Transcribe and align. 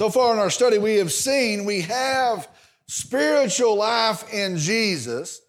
So 0.00 0.08
far 0.08 0.32
in 0.32 0.38
our 0.38 0.48
study, 0.48 0.78
we 0.78 0.94
have 0.94 1.12
seen 1.12 1.66
we 1.66 1.82
have 1.82 2.48
spiritual 2.86 3.76
life 3.76 4.32
in 4.32 4.56
Jesus. 4.56 5.42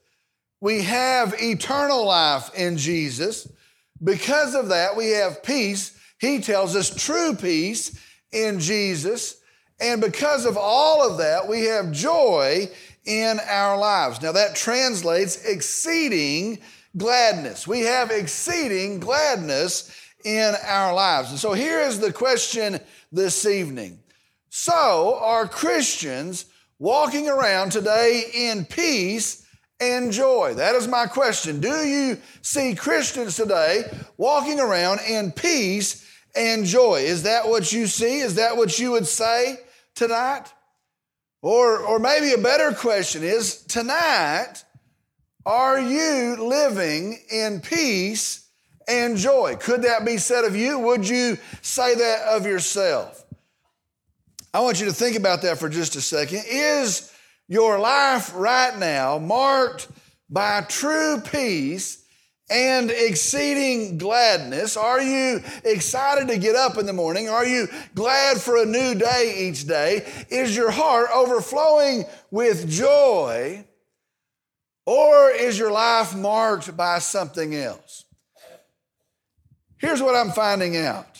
We 0.60 0.82
have 0.82 1.34
eternal 1.42 2.06
life 2.06 2.54
in 2.54 2.76
Jesus. 2.76 3.50
Because 4.04 4.54
of 4.54 4.68
that, 4.68 4.98
we 4.98 5.12
have 5.12 5.42
peace. 5.42 5.98
He 6.20 6.42
tells 6.42 6.76
us 6.76 6.94
true 6.94 7.34
peace 7.34 7.98
in 8.34 8.60
Jesus. 8.60 9.38
And 9.80 10.02
because 10.02 10.46
of 10.46 10.58
all 10.58 11.10
of 11.10 11.20
that, 11.20 11.48
we 11.48 11.64
have 11.68 11.94
joy 11.94 12.70
in 13.06 13.40
our 13.48 13.78
lives. 13.78 14.22
Now, 14.22 14.34
that 14.34 14.56
translates 14.56 15.46
exceeding 15.46 16.60
gladness. 16.98 17.70
We 17.70 17.84
have 17.84 18.12
exceeding 18.12 19.00
gladness 19.00 19.96
in 20.26 20.56
our 20.66 20.94
lives. 20.94 21.30
And 21.30 21.40
so 21.40 21.54
here 21.54 21.80
is 21.80 22.02
the 22.02 22.12
question 22.12 22.82
this 23.14 23.46
evening. 23.46 24.01
So, 24.54 25.18
are 25.22 25.48
Christians 25.48 26.44
walking 26.78 27.30
around 27.30 27.72
today 27.72 28.26
in 28.34 28.66
peace 28.66 29.48
and 29.80 30.12
joy? 30.12 30.56
That 30.56 30.76
is 30.76 30.90
my 30.90 31.06
question. 31.06 31.62
Do 31.62 31.88
you 31.88 32.18
see 32.42 32.76
Christians 32.76 33.38
today 33.38 33.86
walking 34.18 34.60
around 34.60 35.00
in 35.08 35.32
peace 35.32 36.06
and 36.36 36.66
joy? 36.66 37.04
Is 37.04 37.24
that 37.24 37.48
what 37.48 37.72
you 37.72 37.88
see? 37.88 38.20
Is 38.20 38.36
that 38.36 38.58
what 38.58 38.78
you 38.78 38.92
would 38.92 39.08
say 39.08 39.56
tonight? 39.96 40.52
Or, 41.42 41.78
or 41.78 41.98
maybe 41.98 42.34
a 42.34 42.38
better 42.38 42.74
question 42.74 43.24
is 43.24 43.64
tonight, 43.64 44.66
are 45.46 45.80
you 45.80 46.36
living 46.46 47.22
in 47.32 47.62
peace 47.62 48.50
and 48.86 49.16
joy? 49.16 49.56
Could 49.56 49.84
that 49.84 50.06
be 50.06 50.18
said 50.18 50.44
of 50.44 50.58
you? 50.58 50.78
Would 50.78 51.08
you 51.08 51.38
say 51.62 51.96
that 51.96 52.24
of 52.28 52.46
yourself? 52.46 53.26
I 54.54 54.60
want 54.60 54.80
you 54.80 54.86
to 54.88 54.94
think 54.94 55.16
about 55.16 55.42
that 55.44 55.60
for 55.60 55.70
just 55.70 55.96
a 55.96 56.02
second. 56.02 56.44
Is 56.48 57.12
your 57.48 57.80
life 57.80 58.32
right 58.36 58.78
now 58.78 59.18
marked 59.18 59.88
by 60.30 60.62
true 60.62 61.22
peace 61.22 62.04
and 62.50 62.92
exceeding 62.92 63.98
gladness? 63.98 64.76
Are 64.76 65.02
you 65.02 65.42
excited 65.64 66.28
to 66.28 66.38
get 66.38 66.56
up 66.56 66.78
in 66.78 66.86
the 66.86 66.94
morning? 66.94 67.30
Are 67.30 67.46
you 67.46 67.68
glad 67.96 68.42
for 68.42 68.62
a 68.62 68.66
new 68.66 68.94
day 68.94 69.36
each 69.48 69.66
day? 69.66 70.06
Is 70.30 70.56
your 70.56 70.72
heart 70.72 71.10
overflowing 71.16 72.04
with 72.30 72.70
joy? 72.70 73.66
Or 74.86 75.32
is 75.32 75.58
your 75.58 75.72
life 75.72 76.14
marked 76.14 76.76
by 76.76 77.00
something 77.00 77.56
else? 77.56 78.04
Here's 79.78 80.02
what 80.02 80.16
I'm 80.16 80.32
finding 80.32 80.76
out 80.76 81.11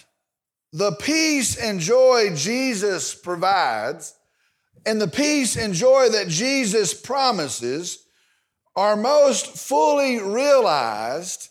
the 0.74 0.94
peace 0.94 1.58
and 1.58 1.80
joy 1.80 2.36
Jesus 2.36 3.14
provides 3.14 4.16
and 4.86 5.00
the 5.00 5.08
peace 5.08 5.56
and 5.56 5.74
joy 5.74 6.10
that 6.10 6.28
Jesus 6.28 6.94
promises 6.94 8.06
are 8.76 8.96
most 8.96 9.58
fully 9.58 10.20
realized 10.20 11.50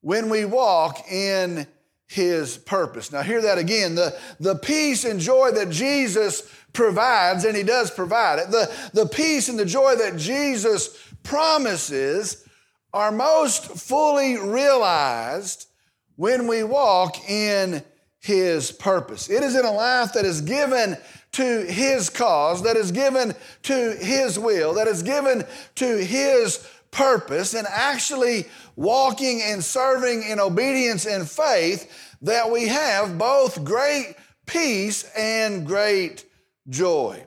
when 0.00 0.28
we 0.28 0.44
walk 0.44 1.10
in 1.10 1.66
his 2.06 2.56
purpose. 2.56 3.10
Now, 3.10 3.22
hear 3.22 3.42
that 3.42 3.58
again. 3.58 3.94
The, 3.94 4.16
the 4.38 4.54
peace 4.54 5.04
and 5.04 5.18
joy 5.18 5.50
that 5.52 5.70
Jesus 5.70 6.48
provides, 6.72 7.44
and 7.44 7.56
he 7.56 7.62
does 7.62 7.90
provide 7.90 8.38
it, 8.38 8.50
the, 8.50 8.72
the 8.92 9.06
peace 9.06 9.48
and 9.48 9.58
the 9.58 9.66
joy 9.66 9.96
that 9.96 10.16
Jesus 10.16 10.96
promises 11.22 12.44
are 12.92 13.12
most 13.12 13.64
fully 13.64 14.38
realized 14.38 15.66
when 16.16 16.46
we 16.46 16.62
walk 16.62 17.28
in 17.28 17.82
his 18.20 18.72
purpose. 18.72 19.30
It 19.30 19.42
is 19.42 19.54
in 19.54 19.64
a 19.64 19.72
life 19.72 20.12
that 20.14 20.24
is 20.24 20.40
given 20.40 20.96
to 21.32 21.64
his 21.66 22.10
cause, 22.10 22.62
that 22.62 22.76
is 22.76 22.90
given 22.90 23.34
to 23.64 23.96
his 23.96 24.38
will, 24.38 24.74
that 24.74 24.88
is 24.88 25.02
given 25.02 25.44
to 25.76 25.98
his 25.98 26.66
purpose, 26.90 27.54
and 27.54 27.66
actually 27.68 28.46
walking 28.76 29.42
and 29.42 29.62
serving 29.62 30.22
in 30.22 30.40
obedience 30.40 31.06
and 31.06 31.28
faith 31.28 32.16
that 32.22 32.50
we 32.50 32.68
have 32.68 33.18
both 33.18 33.62
great 33.64 34.14
peace 34.46 35.04
and 35.16 35.66
great 35.66 36.24
joy. 36.68 37.24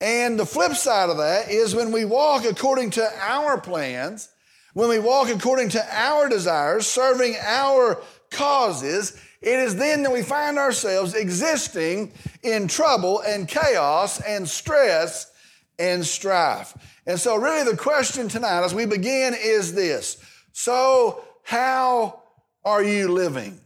And 0.00 0.38
the 0.38 0.46
flip 0.46 0.72
side 0.72 1.10
of 1.10 1.18
that 1.18 1.48
is 1.48 1.76
when 1.76 1.92
we 1.92 2.04
walk 2.04 2.44
according 2.44 2.90
to 2.90 3.08
our 3.20 3.60
plans, 3.60 4.30
when 4.74 4.88
we 4.88 4.98
walk 4.98 5.28
according 5.28 5.68
to 5.70 5.86
our 5.94 6.28
desires, 6.28 6.88
serving 6.88 7.36
our 7.40 8.02
causes, 8.30 9.16
it 9.42 9.58
is 9.58 9.76
then 9.76 10.04
that 10.04 10.12
we 10.12 10.22
find 10.22 10.56
ourselves 10.56 11.14
existing 11.14 12.12
in 12.42 12.68
trouble 12.68 13.20
and 13.20 13.48
chaos 13.48 14.20
and 14.20 14.48
stress 14.48 15.30
and 15.78 16.06
strife. 16.06 16.74
And 17.06 17.18
so, 17.18 17.36
really, 17.36 17.68
the 17.68 17.76
question 17.76 18.28
tonight 18.28 18.64
as 18.64 18.74
we 18.74 18.86
begin 18.86 19.34
is 19.36 19.74
this 19.74 20.18
So, 20.52 21.24
how 21.42 22.22
are 22.64 22.82
you 22.82 23.08
living? 23.08 23.60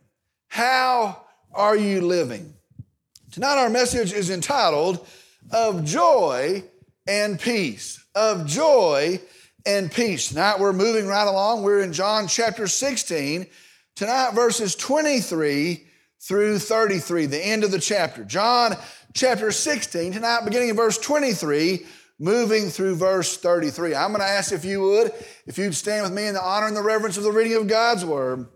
How 0.48 1.22
are 1.52 1.76
you 1.76 2.00
living? 2.00 2.54
Tonight, 3.30 3.58
our 3.58 3.68
message 3.68 4.14
is 4.14 4.30
entitled 4.30 5.06
Of 5.50 5.84
Joy 5.84 6.64
and 7.06 7.38
Peace. 7.38 8.02
Of 8.14 8.46
Joy 8.46 9.20
and 9.66 9.92
Peace. 9.92 10.30
Tonight, 10.30 10.58
we're 10.58 10.72
moving 10.72 11.06
right 11.06 11.28
along. 11.28 11.62
We're 11.62 11.82
in 11.82 11.92
John 11.92 12.28
chapter 12.28 12.66
16. 12.66 13.46
Tonight, 13.96 14.32
verses 14.34 14.74
23 14.74 15.86
through 16.20 16.58
33, 16.58 17.24
the 17.26 17.44
end 17.44 17.64
of 17.64 17.70
the 17.70 17.80
chapter. 17.80 18.24
John 18.24 18.76
chapter 19.14 19.50
16, 19.50 20.12
tonight, 20.12 20.44
beginning 20.44 20.68
in 20.68 20.76
verse 20.76 20.98
23, 20.98 21.86
moving 22.18 22.68
through 22.68 22.96
verse 22.96 23.38
33. 23.38 23.94
I'm 23.94 24.10
going 24.10 24.20
to 24.20 24.26
ask 24.26 24.52
if 24.52 24.66
you 24.66 24.82
would, 24.82 25.12
if 25.46 25.56
you'd 25.56 25.74
stand 25.74 26.02
with 26.02 26.12
me 26.12 26.26
in 26.26 26.34
the 26.34 26.42
honor 26.42 26.66
and 26.66 26.76
the 26.76 26.82
reverence 26.82 27.16
of 27.16 27.22
the 27.22 27.32
reading 27.32 27.54
of 27.54 27.68
God's 27.68 28.04
word. 28.04 28.46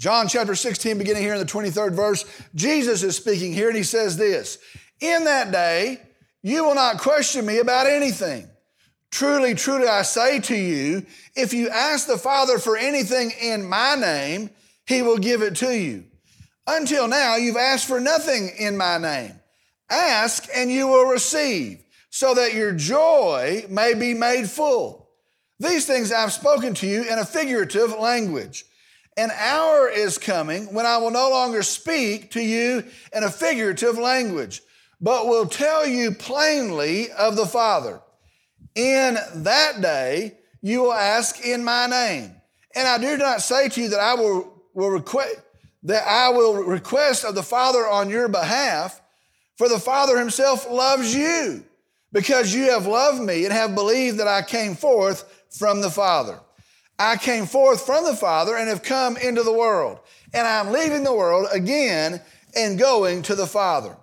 John 0.00 0.28
chapter 0.28 0.54
16, 0.54 0.96
beginning 0.96 1.22
here 1.22 1.34
in 1.34 1.40
the 1.40 1.44
23rd 1.44 1.92
verse, 1.92 2.24
Jesus 2.54 3.02
is 3.02 3.16
speaking 3.16 3.52
here 3.52 3.68
and 3.68 3.76
he 3.76 3.82
says 3.82 4.16
this 4.16 4.56
In 5.02 5.24
that 5.24 5.52
day, 5.52 6.00
you 6.42 6.64
will 6.64 6.74
not 6.74 6.98
question 6.98 7.44
me 7.44 7.58
about 7.58 7.86
anything. 7.86 8.48
Truly, 9.12 9.54
truly, 9.54 9.86
I 9.86 10.02
say 10.02 10.40
to 10.40 10.56
you, 10.56 11.04
if 11.36 11.52
you 11.52 11.68
ask 11.68 12.06
the 12.06 12.16
Father 12.16 12.58
for 12.58 12.78
anything 12.78 13.30
in 13.40 13.68
my 13.68 13.94
name, 13.94 14.48
he 14.86 15.02
will 15.02 15.18
give 15.18 15.42
it 15.42 15.54
to 15.56 15.70
you. 15.70 16.04
Until 16.66 17.06
now, 17.08 17.36
you've 17.36 17.58
asked 17.58 17.86
for 17.86 18.00
nothing 18.00 18.50
in 18.58 18.76
my 18.76 18.96
name. 18.96 19.34
Ask 19.90 20.48
and 20.54 20.72
you 20.72 20.88
will 20.88 21.04
receive, 21.04 21.84
so 22.08 22.32
that 22.34 22.54
your 22.54 22.72
joy 22.72 23.66
may 23.68 23.92
be 23.92 24.14
made 24.14 24.48
full. 24.48 25.10
These 25.60 25.84
things 25.86 26.10
I've 26.10 26.32
spoken 26.32 26.72
to 26.74 26.86
you 26.86 27.02
in 27.02 27.18
a 27.18 27.26
figurative 27.26 27.92
language. 27.98 28.64
An 29.18 29.30
hour 29.30 29.90
is 29.90 30.16
coming 30.16 30.72
when 30.72 30.86
I 30.86 30.96
will 30.96 31.10
no 31.10 31.28
longer 31.28 31.62
speak 31.62 32.30
to 32.30 32.40
you 32.40 32.82
in 33.12 33.24
a 33.24 33.30
figurative 33.30 33.98
language, 33.98 34.62
but 35.02 35.26
will 35.26 35.46
tell 35.46 35.86
you 35.86 36.12
plainly 36.12 37.12
of 37.12 37.36
the 37.36 37.44
Father. 37.44 38.00
In 38.74 39.16
that 39.36 39.80
day, 39.80 40.38
you 40.60 40.82
will 40.82 40.92
ask 40.92 41.44
in 41.44 41.64
my 41.64 41.86
name. 41.86 42.34
And 42.74 42.88
I 42.88 42.98
do 42.98 43.16
not 43.18 43.42
say 43.42 43.68
to 43.68 43.80
you 43.80 43.88
that 43.90 44.00
I 44.00 44.14
will, 44.14 44.62
will 44.74 44.90
request 44.90 45.36
that 45.84 46.06
I 46.06 46.28
will 46.28 46.54
request 46.54 47.24
of 47.24 47.34
the 47.34 47.42
Father 47.42 47.88
on 47.88 48.08
your 48.08 48.28
behalf, 48.28 49.00
for 49.56 49.68
the 49.68 49.80
Father 49.80 50.18
himself 50.18 50.70
loves 50.70 51.14
you, 51.14 51.64
because 52.12 52.54
you 52.54 52.70
have 52.70 52.86
loved 52.86 53.20
me 53.20 53.44
and 53.44 53.52
have 53.52 53.74
believed 53.74 54.18
that 54.18 54.28
I 54.28 54.42
came 54.42 54.76
forth 54.76 55.44
from 55.50 55.80
the 55.80 55.90
Father. 55.90 56.38
I 56.98 57.16
came 57.16 57.46
forth 57.46 57.84
from 57.84 58.04
the 58.04 58.14
Father 58.14 58.56
and 58.56 58.68
have 58.68 58.84
come 58.84 59.16
into 59.16 59.42
the 59.42 59.52
world, 59.52 59.98
and 60.32 60.46
I'm 60.46 60.72
leaving 60.72 61.02
the 61.02 61.14
world 61.14 61.48
again 61.52 62.20
and 62.54 62.78
going 62.78 63.22
to 63.22 63.34
the 63.34 63.46
Father. 63.46 63.96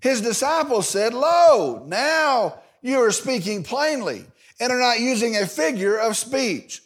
His 0.00 0.20
disciples 0.20 0.88
said, 0.88 1.14
Lo, 1.14 1.82
now 1.86 2.61
you 2.82 2.98
are 2.98 3.12
speaking 3.12 3.62
plainly 3.62 4.26
and 4.60 4.72
are 4.72 4.80
not 4.80 5.00
using 5.00 5.36
a 5.36 5.46
figure 5.46 5.96
of 5.96 6.16
speech. 6.16 6.82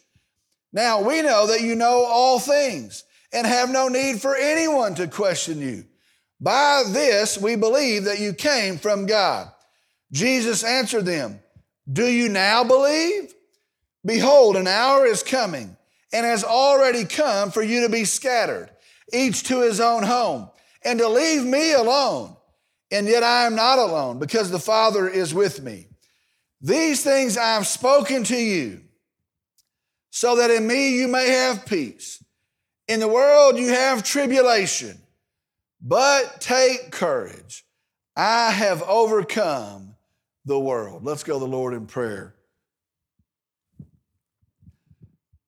Now 0.71 1.01
we 1.01 1.21
know 1.21 1.47
that 1.47 1.61
you 1.61 1.75
know 1.75 2.05
all 2.05 2.39
things 2.39 3.03
and 3.33 3.45
have 3.45 3.69
no 3.69 3.87
need 3.87 4.21
for 4.21 4.35
anyone 4.35 4.95
to 4.95 5.07
question 5.07 5.59
you. 5.59 5.85
By 6.39 6.83
this 6.87 7.37
we 7.37 7.55
believe 7.55 8.05
that 8.05 8.19
you 8.19 8.33
came 8.33 8.77
from 8.77 9.07
God. 9.07 9.51
Jesus 10.11 10.63
answered 10.63 11.05
them, 11.05 11.39
Do 11.91 12.05
you 12.05 12.29
now 12.29 12.63
believe? 12.63 13.33
Behold, 14.05 14.55
an 14.55 14.67
hour 14.67 15.05
is 15.05 15.23
coming 15.23 15.75
and 16.13 16.25
has 16.25 16.43
already 16.43 17.03
come 17.03 17.51
for 17.51 17.61
you 17.61 17.81
to 17.81 17.89
be 17.89 18.05
scattered, 18.05 18.69
each 19.11 19.43
to 19.43 19.61
his 19.61 19.81
own 19.81 20.03
home, 20.03 20.49
and 20.83 20.99
to 20.99 21.09
leave 21.09 21.43
me 21.43 21.73
alone. 21.73 22.36
And 22.91 23.07
yet 23.07 23.23
I 23.23 23.45
am 23.45 23.55
not 23.55 23.79
alone 23.79 24.19
because 24.19 24.49
the 24.49 24.59
Father 24.59 25.07
is 25.09 25.33
with 25.33 25.61
me. 25.61 25.87
These 26.61 27.03
things 27.03 27.37
I 27.37 27.53
have 27.53 27.67
spoken 27.67 28.23
to 28.25 28.37
you 28.37 28.81
so 30.09 30.37
that 30.37 30.49
in 30.49 30.65
me 30.65 30.97
you 30.97 31.07
may 31.07 31.29
have 31.29 31.65
peace. 31.65 32.23
In 32.87 32.99
the 32.99 33.07
world 33.07 33.57
you 33.57 33.69
have 33.69 34.03
tribulation, 34.03 34.97
But 35.81 36.41
take 36.41 36.91
courage. 36.91 37.63
I 38.15 38.49
have 38.49 38.81
overcome 38.83 39.95
the 40.45 40.59
world. 40.59 41.03
Let's 41.03 41.23
go 41.23 41.33
to 41.33 41.39
the 41.39 41.51
Lord 41.51 41.73
in 41.75 41.85
prayer. 41.85 42.33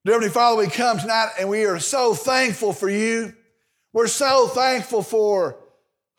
Dear 0.04 0.14
Heavenly 0.14 0.32
Father, 0.32 0.58
we 0.58 0.68
come 0.68 0.98
tonight 0.98 1.30
and 1.38 1.48
we 1.48 1.64
are 1.64 1.80
so 1.80 2.14
thankful 2.14 2.72
for 2.72 2.88
you. 2.88 3.34
We're 3.92 4.06
so 4.06 4.46
thankful 4.46 5.02
for 5.02 5.58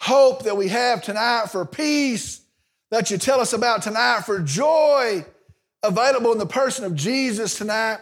hope 0.01 0.43
that 0.43 0.57
we 0.57 0.67
have 0.67 1.03
tonight, 1.03 1.45
for 1.51 1.63
peace 1.63 2.41
that 2.89 3.11
you 3.11 3.19
tell 3.19 3.39
us 3.39 3.53
about 3.53 3.83
tonight, 3.83 4.21
for 4.25 4.39
joy 4.39 5.23
available 5.83 6.31
in 6.31 6.39
the 6.39 6.45
person 6.45 6.85
of 6.85 6.95
Jesus 6.95 7.55
tonight. 7.55 7.99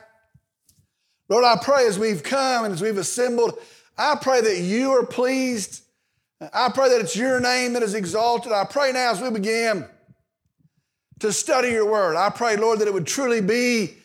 Lord, 1.28 1.44
I 1.44 1.58
pray 1.62 1.88
as 1.88 2.00
we've 2.00 2.24
come 2.24 2.64
and 2.64 2.74
as 2.74 2.82
we've 2.82 2.98
assembled, 2.98 3.60
I 3.98 4.16
pray 4.16 4.40
that 4.40 4.60
you 4.60 4.92
are 4.92 5.06
pleased. 5.06 5.84
I 6.54 6.70
pray 6.74 6.90
that 6.90 7.02
it's 7.02 7.18
your 7.18 7.42
name 7.42 7.74
that 7.74 7.84
is 7.84 7.94
exalted. 7.94 8.54
I 8.54 8.64
pray 8.64 8.94
now 8.94 9.12
as 9.12 9.22
we 9.22 9.30
begin 9.30 9.86
to 11.20 11.34
study 11.34 11.72
your 11.72 11.92
word, 11.92 12.16
I 12.16 12.30
pray, 12.30 12.56
Lord, 12.56 12.80
that 12.80 12.88
it 12.88 12.94
would 12.94 13.08
truly 13.08 13.42
be 13.42 13.96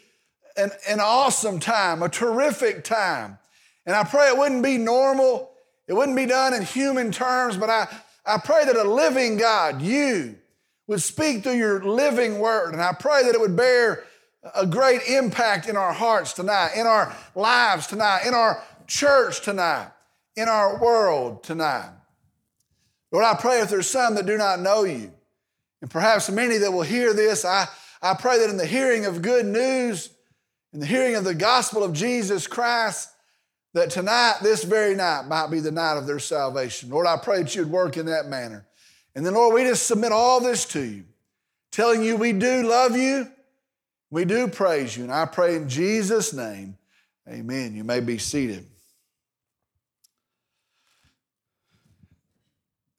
an, 0.57 0.73
an 0.89 0.99
awesome 0.99 1.61
time, 1.61 2.03
a 2.03 2.09
terrific 2.09 2.83
time. 2.83 3.39
And 3.87 3.95
I 3.95 4.03
pray 4.03 4.29
it 4.29 4.37
wouldn't 4.37 4.65
be 4.65 4.79
normal, 4.79 5.54
it 5.87 5.93
wouldn't 5.93 6.17
be 6.17 6.27
done 6.27 6.55
in 6.55 6.63
human 6.63 7.13
terms, 7.13 7.57
but 7.57 7.71
I, 7.71 7.87
I 8.25 8.39
pray 8.39 8.65
that 8.65 8.77
a 8.77 8.85
living 8.85 9.37
God, 9.37 9.83
you, 9.83 10.37
would 10.87 11.03
speak 11.03 11.43
through 11.43 11.57
your 11.57 11.83
living 11.83 12.39
word. 12.39 12.73
And 12.73 12.83
I 12.83 12.93
pray 12.93 13.25
that 13.25 13.35
it 13.35 13.41
would 13.41 13.57
bear 13.57 14.05
a 14.55 14.67
great 14.67 15.03
impact 15.09 15.69
in 15.69 15.77
our 15.77 15.93
hearts 15.93 16.35
tonight, 16.35 16.73
in 16.77 16.87
our 16.87 17.15
lives 17.35 17.87
tonight, 17.87 18.27
in 18.27 18.35
our 18.35 18.63
church 18.87 19.43
tonight, 19.43 19.89
in 20.37 20.49
our 20.49 20.79
world 20.81 21.43
tonight. 21.43 21.91
Lord, 23.11 23.25
I 23.25 23.35
pray 23.35 23.61
if 23.61 23.71
there's 23.71 23.89
some 23.89 24.15
that 24.17 24.27
do 24.27 24.37
not 24.37 24.61
know 24.61 24.85
you, 24.85 25.13
and 25.81 25.91
perhaps 25.91 26.31
many 26.31 26.59
that 26.59 26.73
will 26.73 26.83
hear 26.83 27.15
this, 27.15 27.45
I, 27.45 27.67
I 28.03 28.15
pray 28.15 28.39
that 28.41 28.51
in 28.51 28.57
the 28.57 28.67
hearing 28.67 29.07
of 29.07 29.23
good 29.23 29.47
news, 29.47 30.11
in 30.73 30.81
the 30.81 30.87
hearing 30.87 31.15
of 31.15 31.25
the 31.25 31.35
gospel 31.35 31.85
of 31.85 31.93
Jesus 31.93 32.47
Christ, 32.47 33.09
that 33.75 33.91
tonight, 33.91 34.37
this 34.41 34.65
very 34.65 34.95
night, 34.95 35.27
might 35.27 35.51
be 35.51 35.61
the 35.61 35.73
night 35.73 35.99
of 35.99 36.07
their 36.07 36.21
salvation. 36.21 36.91
Lord, 36.91 37.07
I 37.07 37.17
pray 37.17 37.43
that 37.43 37.55
you'd 37.55 37.71
work 37.71 37.97
in 37.97 38.07
that 38.07 38.27
manner. 38.27 38.65
And 39.15 39.27
then, 39.27 39.35
Lord, 39.35 39.55
we 39.55 39.65
just 39.65 39.87
submit 39.87 40.13
all 40.13 40.41
this 40.41 40.65
to 40.67 40.81
you, 40.81 41.05
telling 41.71 42.03
you 42.03 42.17
we 42.17 42.33
do 42.33 42.63
love 42.63 42.97
you, 42.97 43.29
we 44.11 44.25
do 44.25 44.49
praise 44.49 44.97
you. 44.97 45.03
And 45.03 45.13
I 45.13 45.27
pray 45.27 45.57
in 45.57 45.69
Jesus' 45.69 46.33
name, 46.33 46.79
amen. 47.29 47.75
You 47.75 47.85
may 47.85 48.01
be 48.01 48.17
seated. 48.17 48.65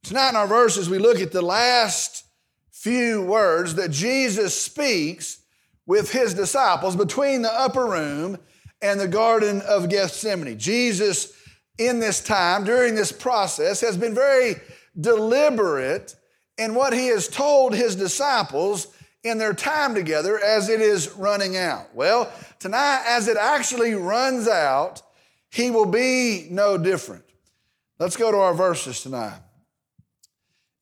Tonight 0.03 0.29
in 0.29 0.35
our 0.35 0.47
verses, 0.47 0.89
we 0.89 0.99
look 0.99 1.19
at 1.19 1.31
the 1.31 1.41
last 1.41 2.25
few 2.69 3.21
words 3.21 3.75
that 3.75 3.91
Jesus 3.91 4.59
speaks 4.59 5.39
with 5.87 6.11
his 6.11 6.33
disciples 6.33 6.95
between 6.95 7.41
the 7.41 7.51
upper 7.51 7.85
room 7.85 8.37
and 8.81 8.99
the 8.99 9.07
Garden 9.07 9.61
of 9.61 9.89
Gethsemane. 9.89 10.57
Jesus, 10.59 11.33
in 11.77 11.99
this 11.99 12.21
time, 12.21 12.63
during 12.63 12.95
this 12.95 13.11
process, 13.11 13.81
has 13.81 13.97
been 13.97 14.13
very 14.13 14.55
deliberate 14.99 16.15
in 16.57 16.75
what 16.75 16.93
he 16.93 17.07
has 17.07 17.27
told 17.27 17.75
his 17.75 17.95
disciples 17.95 18.87
in 19.23 19.37
their 19.37 19.53
time 19.53 19.95
together 19.95 20.39
as 20.39 20.69
it 20.69 20.79
is 20.81 21.11
running 21.13 21.57
out. 21.57 21.93
Well, 21.95 22.31
tonight, 22.59 23.03
as 23.07 23.27
it 23.27 23.37
actually 23.37 23.95
runs 23.95 24.47
out, 24.47 25.01
he 25.49 25.71
will 25.71 25.87
be 25.87 26.47
no 26.51 26.77
different. 26.77 27.23
Let's 27.97 28.17
go 28.17 28.31
to 28.31 28.37
our 28.37 28.53
verses 28.53 29.01
tonight. 29.01 29.39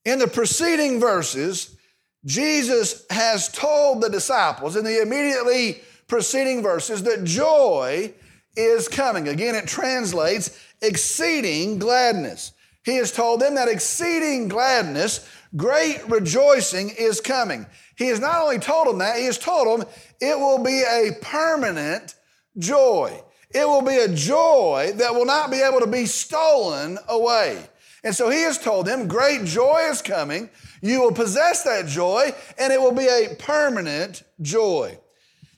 In 0.04 0.20
the 0.20 0.28
preceding 0.28 1.00
verses, 1.00 1.78
Jesus 2.26 3.06
has 3.10 3.50
told 3.50 4.02
the 4.02 4.10
disciples 4.10 4.76
in 4.76 4.84
the 4.84 5.02
immediately 5.02 5.82
preceding 6.08 6.62
verses 6.62 7.04
that 7.04 7.24
joy 7.24 8.14
is 8.56 8.88
coming. 8.88 9.28
Again, 9.28 9.56
it 9.56 9.68
translates 9.68 10.60
exceeding 10.82 11.80
gladness. 11.80 12.52
He 12.84 12.98
has 12.98 13.12
told 13.12 13.40
them 13.40 13.56
that 13.56 13.70
exceeding 13.70 14.48
gladness, 14.48 15.28
great 15.56 16.02
rejoicing 16.10 16.90
is 16.90 17.22
coming. 17.22 17.66
He 17.96 18.08
has 18.08 18.20
not 18.20 18.42
only 18.42 18.60
told 18.60 18.88
them 18.88 18.98
that, 19.00 19.18
he 19.18 19.26
has 19.26 19.38
told 19.38 19.82
them 19.82 19.88
it 20.20 20.38
will 20.38 20.64
be 20.64 20.82
a 20.82 21.12
permanent 21.22 22.16
joy. 22.58 23.22
It 23.52 23.68
will 23.68 23.84
be 23.84 23.98
a 23.98 24.14
joy 24.14 24.92
that 24.96 25.14
will 25.14 25.26
not 25.26 25.52
be 25.52 25.62
able 25.62 25.80
to 25.80 25.88
be 25.88 26.06
stolen 26.06 26.98
away. 27.08 27.64
And 28.04 28.14
so 28.14 28.30
he 28.30 28.42
has 28.42 28.58
told 28.58 28.86
them, 28.86 29.08
great 29.08 29.46
joy 29.46 29.88
is 29.90 30.02
coming. 30.02 30.50
You 30.82 31.02
will 31.02 31.14
possess 31.14 31.64
that 31.64 31.88
joy, 31.88 32.34
and 32.58 32.74
it 32.74 32.82
will 32.82 32.92
be 32.92 33.08
a 33.08 33.36
permanent 33.40 34.24
joy. 34.42 34.98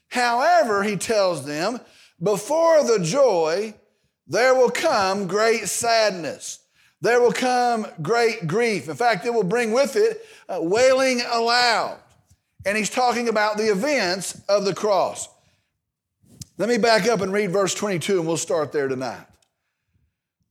However, 0.08 0.82
he 0.82 0.96
tells 0.96 1.44
them, 1.44 1.80
before 2.22 2.82
the 2.84 3.00
joy, 3.00 3.74
there 4.26 4.54
will 4.54 4.70
come 4.70 5.26
great 5.26 5.68
sadness 5.68 6.60
there 7.00 7.20
will 7.20 7.32
come 7.32 7.86
great 8.00 8.46
grief. 8.46 8.88
In 8.88 8.96
fact, 8.96 9.26
it 9.26 9.34
will 9.34 9.44
bring 9.44 9.72
with 9.72 9.96
it 9.96 10.26
uh, 10.48 10.58
wailing 10.60 11.22
aloud. 11.30 11.98
And 12.64 12.76
he's 12.76 12.90
talking 12.90 13.28
about 13.28 13.58
the 13.58 13.70
events 13.70 14.40
of 14.48 14.64
the 14.64 14.74
cross. 14.74 15.28
Let 16.58 16.68
me 16.68 16.78
back 16.78 17.06
up 17.06 17.20
and 17.20 17.32
read 17.32 17.52
verse 17.52 17.74
22, 17.74 18.18
and 18.18 18.26
we'll 18.26 18.38
start 18.38 18.72
there 18.72 18.88
tonight. 18.88 19.26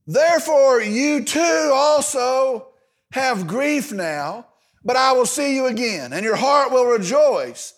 Therefore, 0.06 0.80
you 0.80 1.24
too 1.24 1.72
also 1.74 2.68
have 3.10 3.48
grief 3.48 3.92
now, 3.92 4.46
but 4.84 4.96
I 4.96 5.12
will 5.12 5.26
see 5.26 5.56
you 5.56 5.66
again, 5.66 6.12
and 6.12 6.24
your 6.24 6.36
heart 6.36 6.70
will 6.70 6.86
rejoice, 6.86 7.74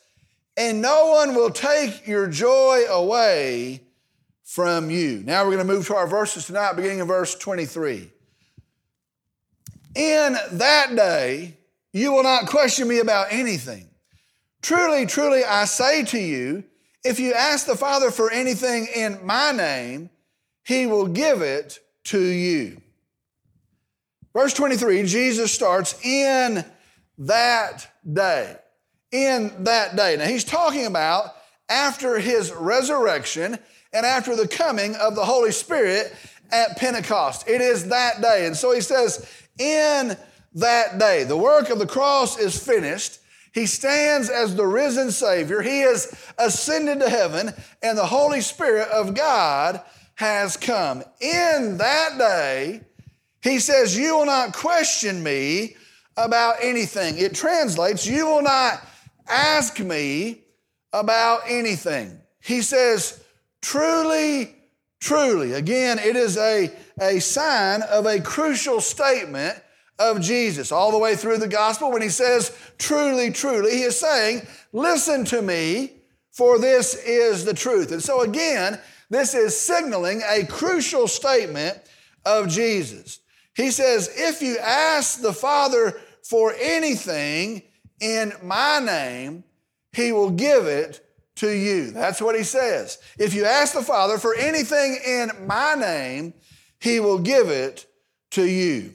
and 0.58 0.82
no 0.82 1.12
one 1.12 1.36
will 1.36 1.50
take 1.50 2.06
your 2.06 2.26
joy 2.26 2.82
away 2.90 3.80
from 4.42 4.90
you. 4.90 5.22
Now 5.24 5.44
we're 5.44 5.54
going 5.54 5.66
to 5.66 5.72
move 5.72 5.86
to 5.86 5.94
our 5.94 6.08
verses 6.08 6.46
tonight, 6.46 6.72
beginning 6.72 6.98
in 6.98 7.06
verse 7.06 7.36
23. 7.36 8.10
In 9.94 10.36
that 10.52 10.96
day, 10.96 11.56
you 11.92 12.12
will 12.12 12.24
not 12.24 12.46
question 12.46 12.88
me 12.88 12.98
about 12.98 13.28
anything. 13.30 13.88
Truly, 14.60 15.06
truly, 15.06 15.44
I 15.44 15.64
say 15.64 16.04
to 16.06 16.18
you, 16.18 16.64
if 17.04 17.20
you 17.20 17.34
ask 17.34 17.66
the 17.66 17.76
Father 17.76 18.10
for 18.10 18.30
anything 18.30 18.88
in 18.94 19.24
my 19.24 19.52
name, 19.52 20.10
he 20.64 20.86
will 20.86 21.06
give 21.06 21.40
it 21.40 21.78
to 22.04 22.20
you. 22.20 22.82
Verse 24.34 24.54
23, 24.54 25.04
Jesus 25.04 25.52
starts 25.52 26.04
in 26.04 26.64
that 27.18 27.86
day. 28.12 28.56
In 29.10 29.64
that 29.64 29.96
day. 29.96 30.16
Now, 30.16 30.26
he's 30.26 30.44
talking 30.44 30.86
about 30.86 31.34
after 31.68 32.18
his 32.18 32.52
resurrection 32.52 33.58
and 33.92 34.06
after 34.06 34.36
the 34.36 34.48
coming 34.48 34.94
of 34.96 35.14
the 35.14 35.24
Holy 35.24 35.52
Spirit 35.52 36.14
at 36.50 36.76
Pentecost. 36.76 37.48
It 37.48 37.60
is 37.60 37.88
that 37.88 38.20
day. 38.20 38.46
And 38.46 38.56
so 38.56 38.72
he 38.72 38.80
says, 38.80 39.26
in 39.58 40.16
that 40.54 40.98
day. 40.98 41.24
The 41.24 41.36
work 41.36 41.70
of 41.70 41.78
the 41.78 41.86
cross 41.86 42.38
is 42.38 42.62
finished. 42.62 43.18
He 43.52 43.66
stands 43.66 44.28
as 44.28 44.54
the 44.54 44.66
risen 44.66 45.10
Savior. 45.10 45.62
He 45.62 45.80
has 45.80 46.14
ascended 46.38 47.00
to 47.00 47.08
heaven, 47.08 47.52
and 47.82 47.98
the 47.98 48.06
Holy 48.06 48.40
Spirit 48.40 48.88
of 48.88 49.14
God 49.14 49.80
has 50.14 50.56
come. 50.56 51.02
In 51.20 51.78
that 51.78 52.18
day, 52.18 52.82
he 53.42 53.58
says, 53.58 53.96
You 53.96 54.16
will 54.16 54.26
not 54.26 54.52
question 54.52 55.22
me 55.22 55.76
about 56.16 56.56
anything. 56.62 57.18
It 57.18 57.34
translates, 57.34 58.06
You 58.06 58.26
will 58.26 58.42
not 58.42 58.80
ask 59.28 59.78
me 59.80 60.42
about 60.92 61.42
anything. 61.46 62.20
He 62.40 62.62
says, 62.62 63.22
Truly, 63.60 64.54
truly. 65.00 65.52
Again, 65.52 65.98
it 65.98 66.16
is 66.16 66.36
a 66.36 66.70
a 67.00 67.20
sign 67.20 67.82
of 67.82 68.06
a 68.06 68.20
crucial 68.20 68.80
statement 68.80 69.56
of 69.98 70.20
Jesus. 70.20 70.72
All 70.72 70.92
the 70.92 70.98
way 70.98 71.16
through 71.16 71.38
the 71.38 71.48
gospel, 71.48 71.90
when 71.90 72.02
he 72.02 72.08
says, 72.08 72.56
truly, 72.78 73.30
truly, 73.30 73.72
he 73.72 73.82
is 73.82 73.98
saying, 73.98 74.46
listen 74.72 75.24
to 75.26 75.42
me, 75.42 75.92
for 76.30 76.58
this 76.58 76.94
is 76.94 77.44
the 77.44 77.54
truth. 77.54 77.90
And 77.92 78.02
so, 78.02 78.22
again, 78.22 78.80
this 79.10 79.34
is 79.34 79.58
signaling 79.58 80.22
a 80.28 80.46
crucial 80.46 81.08
statement 81.08 81.78
of 82.24 82.48
Jesus. 82.48 83.20
He 83.56 83.70
says, 83.70 84.10
if 84.14 84.40
you 84.40 84.58
ask 84.58 85.20
the 85.20 85.32
Father 85.32 86.00
for 86.22 86.54
anything 86.60 87.62
in 88.00 88.32
my 88.42 88.80
name, 88.80 89.44
he 89.92 90.12
will 90.12 90.30
give 90.30 90.66
it 90.66 91.04
to 91.36 91.48
you. 91.48 91.90
That's 91.90 92.20
what 92.20 92.36
he 92.36 92.42
says. 92.42 92.98
If 93.18 93.34
you 93.34 93.44
ask 93.44 93.74
the 93.74 93.82
Father 93.82 94.18
for 94.18 94.34
anything 94.34 94.98
in 95.06 95.30
my 95.46 95.74
name, 95.74 96.34
he 96.80 97.00
will 97.00 97.18
give 97.18 97.48
it 97.48 97.86
to 98.32 98.44
you. 98.44 98.94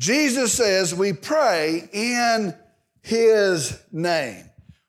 Jesus 0.00 0.52
says 0.52 0.94
we 0.94 1.12
pray 1.12 1.88
in 1.92 2.54
his 3.02 3.80
name. 3.92 4.46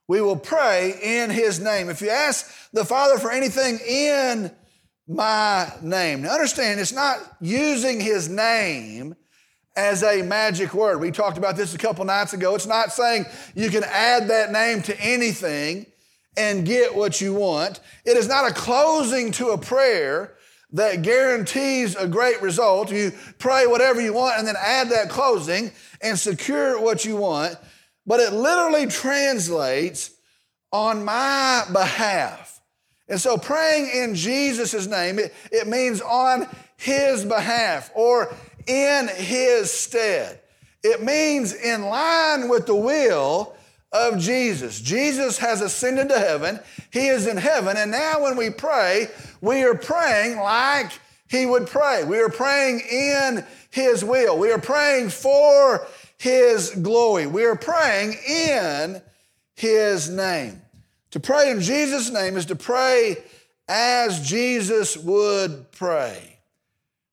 We 0.08 0.22
will 0.22 0.38
pray 0.38 0.98
in 1.01 1.30
his 1.30 1.60
name. 1.60 1.89
If 1.89 2.01
you 2.01 2.10
ask 2.10 2.51
the 2.72 2.86
Father 2.86 3.20
for 3.20 3.32
anything 3.32 3.80
in 3.88 4.51
my 5.08 5.72
name. 5.82 6.22
Now 6.22 6.34
understand, 6.34 6.80
it's 6.80 6.94
not 6.94 7.18
using 7.42 8.00
his 8.00 8.30
name 8.30 9.15
as 9.75 10.03
a 10.03 10.22
magic 10.22 10.74
word. 10.74 11.00
We 11.00 11.12
talked 11.12 11.38
about 11.38 11.56
this 11.56 11.74
a 11.74 11.77
couple 11.77 12.06
nights 12.06 12.34
ago. 12.34 12.56
It's 12.56 12.68
not 12.68 12.92
saying 12.92 13.25
you 13.56 13.70
can 13.70 13.84
add 13.84 14.27
that 14.27 14.51
name 14.51 14.82
to 14.84 15.00
anything 15.00 15.88
and 16.38 16.65
get 16.65 16.96
what 16.96 17.22
you 17.22 17.34
want. 17.34 17.80
It 18.06 18.18
is 18.18 18.27
not 18.27 18.50
a 18.50 18.53
closing 18.53 19.32
to 19.34 19.50
a 19.50 19.58
prayer 19.58 20.36
that 20.74 21.03
guarantees 21.03 21.96
a 21.96 22.08
great 22.08 22.42
result. 22.42 22.92
You 22.92 23.12
pray 23.38 23.68
whatever 23.68 24.01
you 24.01 24.13
want 24.13 24.39
and 24.39 24.48
then 24.48 24.56
add 24.60 24.89
that 24.89 25.10
closing 25.10 25.72
and 26.01 26.18
secure 26.18 26.80
what 26.82 27.06
you 27.06 27.15
want. 27.15 27.56
But 28.06 28.20
it 28.20 28.34
literally 28.34 28.88
translates 28.88 30.12
on 30.72 31.06
my 31.06 31.65
behalf. 31.72 32.60
And 33.08 33.22
so 33.22 33.38
praying 33.38 33.92
in 33.94 34.15
Jesus' 34.15 34.88
name, 34.88 35.20
it, 35.20 35.34
it 35.51 35.68
means 35.68 36.01
on 36.01 36.48
his 36.77 37.24
behalf 37.24 37.92
or 37.94 38.34
in 38.67 39.08
his 39.08 39.72
stead. 39.72 40.39
It 40.84 41.01
means 41.01 41.53
in 41.53 41.84
line 41.84 42.50
with 42.50 42.65
the 42.65 42.75
will 42.75 43.55
of 43.91 44.20
Jesus. 44.20 44.82
Jesus 44.82 45.38
has 45.38 45.62
ascended 45.62 46.10
to 46.10 46.20
heaven. 46.20 46.60
He 46.91 47.08
is 47.08 47.27
in 47.27 47.38
heaven. 47.38 47.77
And 47.77 47.91
now 47.91 48.24
when 48.24 48.36
we 48.36 48.50
pray, 48.50 49.08
we 49.39 49.63
are 49.63 49.75
praying 49.75 50.38
like 50.38 50.91
he 51.27 51.46
would 51.46 51.67
pray. 51.67 52.03
We 52.03 52.20
are 52.20 52.29
praying 52.29 52.82
in 52.82 53.46
his 53.70 54.03
will. 54.03 54.38
We 54.38 54.51
are 54.51 54.60
praying 54.60 55.10
for 55.10 55.86
his 56.17 56.72
glory. 56.72 57.27
We 57.27 57.46
are 57.46 57.55
praying 57.55 58.15
in 58.27 59.01
his 59.55 60.10
name. 60.10 60.62
To 61.12 61.20
pray 61.20 61.51
in 61.51 61.62
Jesus' 61.62 62.12
name 62.12 62.38
is 62.38 62.48
to 62.48 62.55
pray 62.55 63.17
as 63.67 64.27
Jesus 64.27 64.98
would 64.98 65.72
pray 65.72 66.39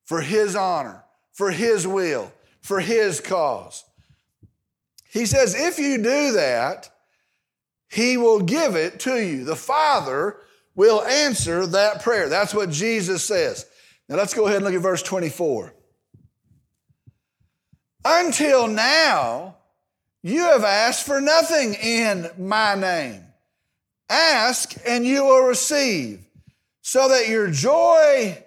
for 0.05 0.21
his 0.21 0.57
honor, 0.57 1.05
for 1.41 1.51
his 1.51 1.87
will, 1.87 2.31
for 2.61 2.81
his 2.81 3.19
cause. 3.19 3.83
He 5.11 5.25
says, 5.25 5.55
if 5.59 5.79
you 5.79 5.97
do 5.97 6.33
that, 6.33 6.91
he 7.89 8.19
will 8.19 8.43
give 8.43 8.77
it 8.77 9.01
to 9.01 9.17
you. 9.19 9.45
The 9.45 9.57
Father 9.57 10.37
will 10.75 11.03
answer 11.03 11.67
that 11.67 12.03
prayer. 12.03 12.29
That's 12.29 12.53
what 12.53 12.69
Jesus 12.69 13.25
says. 13.25 13.65
Now 14.07 14.17
let's 14.17 14.35
go 14.35 14.45
ahead 14.45 14.57
and 14.57 14.67
look 14.67 14.75
at 14.75 14.83
verse 14.83 15.03
24. 15.03 15.73
Until 18.05 18.69
now, 18.69 19.57
you 20.23 20.43
have 20.43 20.63
asked 20.63 21.07
for 21.07 21.23
nothing 21.23 21.73
in 21.73 22.29
my 22.37 22.75
name. 22.75 23.25
Ask 24.11 24.75
and 24.87 25.07
you 25.07 25.25
will 25.25 25.47
receive, 25.47 26.21
so 26.83 27.09
that 27.09 27.29
your 27.29 27.51
joy 27.51 28.45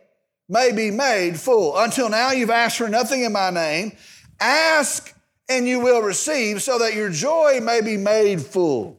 may 0.50 0.72
be 0.72 0.92
made 0.92 1.40
full. 1.40 1.78
Until 1.78 2.10
now, 2.10 2.32
you've 2.32 2.50
asked 2.50 2.78
for 2.78 2.90
nothing 2.90 3.24
in 3.24 3.32
my 3.32 3.50
name. 3.50 3.94
Ask 4.40 5.14
and 5.50 5.68
you 5.68 5.80
will 5.82 6.02
receive, 6.02 6.62
so 6.62 6.80
that 6.80 6.94
your 6.94 7.10
joy 7.10 7.60
may 7.62 7.82
be 7.82 7.98
made 7.98 8.42
full. 8.42 8.98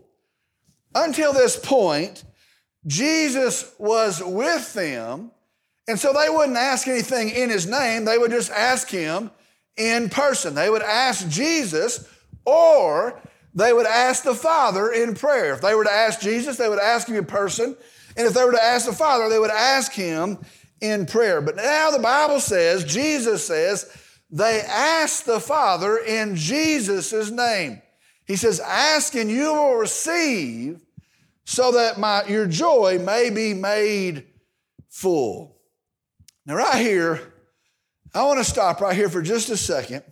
Until 0.95 1.33
this 1.33 1.57
point, 1.57 2.23
Jesus 2.87 3.73
was 3.79 4.23
with 4.23 4.75
them, 4.75 5.31
and 5.89 5.99
so 5.99 6.13
they 6.13 6.29
wouldn't 6.29 6.59
ask 6.59 6.87
anything 6.87 7.31
in 7.31 7.49
his 7.49 7.67
name, 7.67 8.05
they 8.05 8.19
would 8.19 8.31
just 8.31 8.51
ask 8.51 8.91
him 8.91 9.31
in 9.77 10.11
person. 10.11 10.55
They 10.55 10.69
would 10.69 10.83
ask 10.83 11.29
Jesus, 11.29 12.07
or 12.45 13.21
they 13.55 13.73
would 13.73 13.87
ask 13.87 14.23
the 14.23 14.35
Father 14.35 14.93
in 14.93 15.15
prayer. 15.15 15.55
If 15.55 15.63
they 15.63 15.75
were 15.75 15.85
to 15.85 15.93
ask 15.93 16.21
Jesus, 16.21 16.57
they 16.57 16.69
would 16.69 16.79
ask 16.79 17.09
him 17.09 17.17
in 17.17 17.25
person. 17.25 17.77
And 18.17 18.27
if 18.27 18.35
they 18.35 18.45
were 18.45 18.53
to 18.53 18.63
ask 18.63 18.87
the 18.87 18.93
Father, 18.93 19.29
they 19.29 19.39
would 19.39 19.51
ask 19.51 19.93
him 19.93 20.39
in 20.85 21.07
prayer. 21.07 21.41
But 21.41 21.57
now 21.57 21.91
the 21.91 21.99
Bible 21.99 22.41
says, 22.41 22.85
Jesus 22.85 23.47
says, 23.47 23.91
they 24.31 24.61
asked 24.61 25.27
the 25.27 25.41
Father 25.41 25.99
in 25.99 26.37
Jesus' 26.37 27.31
name. 27.31 27.81
He 28.27 28.37
says, 28.37 28.59
Ask 28.59 29.15
and 29.15 29.31
you 29.31 29.53
will 29.53 29.77
receive 29.77 30.81
so 31.45 31.73
that 31.73 31.99
my, 31.99 32.25
your 32.27 32.47
joy 32.47 32.99
may 32.99 33.31
be 33.31 33.55
made 33.55 34.27
full. 34.89 35.57
Now, 36.47 36.57
right 36.57 36.83
here, 36.83 37.33
I 38.15 38.23
want 38.25 38.39
to 38.39 38.45
stop 38.45 38.81
right 38.81 38.97
here 38.97 39.09
for 39.09 39.23
just 39.23 39.51
a 39.51 39.57
second. 39.57 40.03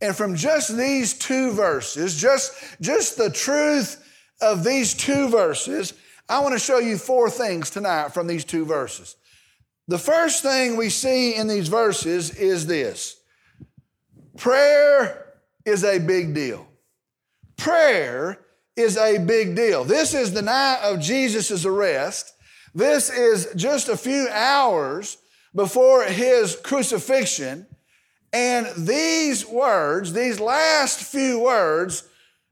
And 0.00 0.14
from 0.14 0.36
just 0.36 0.76
these 0.76 1.18
two 1.18 1.52
verses, 1.52 2.20
just, 2.20 2.52
just 2.80 3.16
the 3.16 3.30
truth 3.30 4.02
of 4.40 4.62
these 4.62 4.92
two 4.94 5.28
verses, 5.28 5.94
I 6.28 6.40
want 6.40 6.52
to 6.52 6.58
show 6.58 6.78
you 6.78 6.98
four 6.98 7.30
things 7.30 7.70
tonight 7.70 8.12
from 8.12 8.26
these 8.26 8.44
two 8.44 8.64
verses. 8.64 9.16
The 9.88 9.98
first 9.98 10.42
thing 10.42 10.76
we 10.76 10.90
see 10.90 11.34
in 11.36 11.46
these 11.46 11.68
verses 11.68 12.30
is 12.30 12.66
this 12.66 13.20
Prayer 14.36 15.32
is 15.64 15.84
a 15.84 15.98
big 15.98 16.34
deal. 16.34 16.66
Prayer 17.56 18.38
is 18.76 18.96
a 18.96 19.18
big 19.18 19.56
deal. 19.56 19.84
This 19.84 20.12
is 20.12 20.32
the 20.32 20.42
night 20.42 20.80
of 20.82 21.00
Jesus' 21.00 21.64
arrest. 21.64 22.32
This 22.74 23.10
is 23.10 23.48
just 23.56 23.88
a 23.88 23.96
few 23.96 24.28
hours 24.30 25.16
before 25.54 26.04
his 26.04 26.56
crucifixion. 26.56 27.66
And 28.32 28.66
these 28.76 29.46
words, 29.46 30.12
these 30.12 30.38
last 30.38 31.00
few 31.00 31.40
words, 31.40 32.06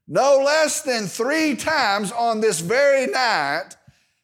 no 0.08 0.40
less 0.42 0.80
than 0.80 1.06
three 1.06 1.56
times 1.56 2.10
on 2.10 2.40
this 2.40 2.60
very 2.60 3.06
night, 3.06 3.76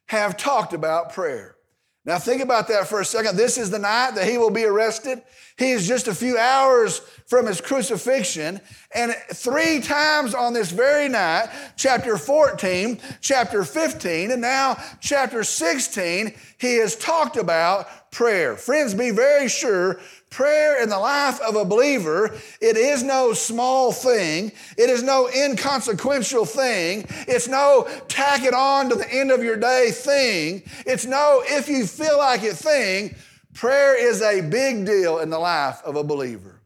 have 0.07 0.39
talked 0.39 0.73
about 0.73 1.13
prayer. 1.13 1.57
Now, 2.05 2.19
think 2.19 2.43
about 2.43 2.69
that 2.69 2.87
for 2.87 3.01
a 3.01 3.05
second. 3.05 3.37
This 3.37 3.59
is 3.59 3.71
the 3.71 3.79
night 3.79 4.13
that 4.15 4.27
he 4.27 4.39
will 4.39 4.51
be 4.51 4.65
arrested. 4.65 5.23
He 5.61 5.73
is 5.73 5.87
just 5.87 6.09
a 6.09 6.15
few 6.15 6.39
hours 6.39 7.01
from 7.27 7.45
his 7.45 7.61
crucifixion. 7.61 8.63
And 8.95 9.15
three 9.35 9.81
times 9.81 10.35
on 10.35 10.55
this 10.55 10.71
very 10.71 11.07
night, 11.07 11.51
chapter 11.77 12.17
14, 12.17 12.99
chapter 13.21 13.63
15, 13.63 14.31
and 14.31 14.41
now 14.41 14.83
chapter 15.01 15.45
16, 15.45 16.33
he 16.57 16.77
has 16.77 16.97
talked 16.97 17.37
about 17.37 18.11
prayer. 18.11 18.57
Friends, 18.57 18.95
be 18.95 19.11
very 19.11 19.51
sure 19.51 20.01
prayer 20.31 20.83
in 20.83 20.89
the 20.89 20.99
life 20.99 21.39
of 21.41 21.57
a 21.57 21.65
believer, 21.65 22.33
it 22.63 22.79
is 22.79 23.03
no 23.03 23.35
small 23.35 23.93
thing. 23.93 24.53
It 24.79 24.89
is 24.89 25.03
no 25.03 25.29
inconsequential 25.29 26.47
thing. 26.47 27.05
It's 27.29 27.49
no 27.49 27.87
tack 28.09 28.45
it 28.45 28.55
on 28.55 28.89
to 28.89 28.95
the 28.95 29.13
end 29.13 29.31
of 29.31 29.45
your 29.45 29.57
day 29.57 29.91
thing. 29.91 30.63
It's 30.87 31.05
no 31.05 31.43
if 31.45 31.69
you 31.69 31.87
feel 31.87 32.17
like 32.17 32.45
it 32.45 32.55
thing. 32.55 33.15
Prayer 33.55 33.97
is 33.97 34.23
a 34.23 34.41
big 34.41 34.87
deal 34.87 35.19
in 35.19 35.31
the 35.31 35.39
life 35.39 35.83
of 35.85 35.97
a 35.97 36.05
believer. 36.05 36.61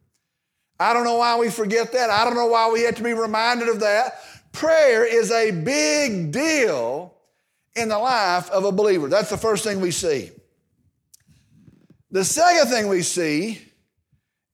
I 0.79 0.93
don't 0.93 1.05
know 1.05 1.17
why 1.17 1.38
we 1.38 1.50
forget 1.50 1.93
that. 1.93 2.11
I 2.11 2.25
don't 2.25 2.35
know 2.35 2.47
why 2.47 2.71
we 2.71 2.83
have 2.83 2.97
to 2.97 3.03
be 3.03 3.14
reminded 3.14 3.69
of 3.69 3.81
that. 3.81 4.21
Prayer 4.53 5.05
is 5.05 5.31
a 5.31 5.50
big 5.50 6.33
deal 6.33 7.14
in 7.76 7.88
the 7.88 7.99
life 7.99 8.50
of 8.50 8.64
a 8.64 8.73
believer. 8.73 9.09
That's 9.09 9.31
the 9.31 9.37
first 9.37 9.64
thing 9.64 9.81
we 9.81 9.91
see. 9.91 10.31
The 12.11 12.25
second 12.25 12.71
thing 12.71 12.88
we 12.88 13.03
see 13.03 13.61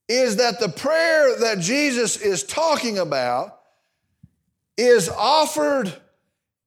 is 0.09 0.37
that 0.37 0.61
the 0.61 0.69
prayer 0.69 1.39
that 1.41 1.61
Jesus 1.61 2.17
is 2.17 2.43
talking 2.43 2.99
about 2.99 3.61
is 4.77 5.09
offered 5.09 5.93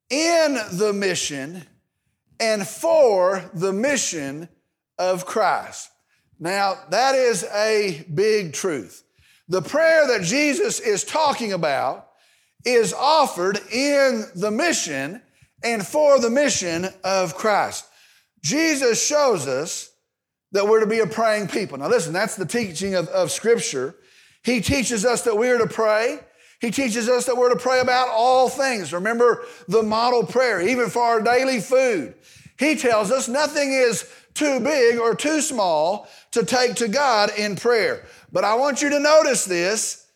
in 0.10 0.58
the 0.74 0.94
mission 0.94 1.66
and 2.40 2.68
for 2.68 3.50
the 3.54 3.74
mission 3.74 4.48
of 4.98 5.26
Christ. 5.26 5.90
Now, 6.40 6.78
that 6.90 7.16
is 7.16 7.44
a 7.54 8.06
big 8.14 8.54
truth. 8.54 9.04
The 9.48 9.62
prayer 9.62 10.08
that 10.08 10.24
Jesus 10.24 10.80
is 10.80 11.04
talking 11.04 11.54
about 11.54 12.08
is 12.66 12.94
offered 12.94 13.60
in 13.72 14.26
the 14.36 14.52
mission 14.52 15.22
and 15.64 15.86
for 15.86 16.20
the 16.20 16.30
mission 16.30 16.88
of 17.04 17.36
Christ. 17.36 17.86
Jesus 18.42 19.06
shows 19.06 19.48
us 19.48 19.90
that 20.52 20.68
we're 20.68 20.82
to 20.82 20.88
be 20.88 21.00
a 21.00 21.08
praying 21.08 21.48
people. 21.48 21.78
Now, 21.78 21.88
listen, 21.88 22.14
that's 22.14 22.36
the 22.36 22.46
teaching 22.46 22.96
of, 22.96 23.08
of 23.10 23.32
Scripture. 23.32 23.96
He 24.44 24.62
teaches 24.62 25.06
us 25.06 25.24
that 25.24 25.38
we're 25.38 25.58
to 25.58 25.68
pray. 25.68 26.20
He 26.60 26.72
teaches 26.72 27.10
us 27.10 27.26
that 27.26 27.36
we're 27.36 27.54
to 27.54 27.60
pray 27.60 27.80
about 27.80 28.10
all 28.10 28.50
things. 28.50 28.94
Remember 28.94 29.46
the 29.68 29.84
model 29.84 30.26
prayer, 30.26 30.62
even 30.62 30.90
for 30.90 31.02
our 31.02 31.22
daily 31.22 31.60
food. 31.60 32.16
He 32.58 32.76
tells 32.76 33.12
us 33.12 33.28
nothing 33.28 33.72
is 33.72 34.10
too 34.34 34.60
big 34.60 34.98
or 34.98 35.16
too 35.16 35.42
small 35.42 36.08
to 36.32 36.46
take 36.46 36.76
to 36.76 36.88
God 36.88 37.32
in 37.38 37.56
prayer. 37.56 38.06
But 38.32 38.44
I 38.44 38.56
want 38.56 38.82
you 38.82 38.90
to 38.90 39.00
notice 39.00 39.46
this. 39.46 40.08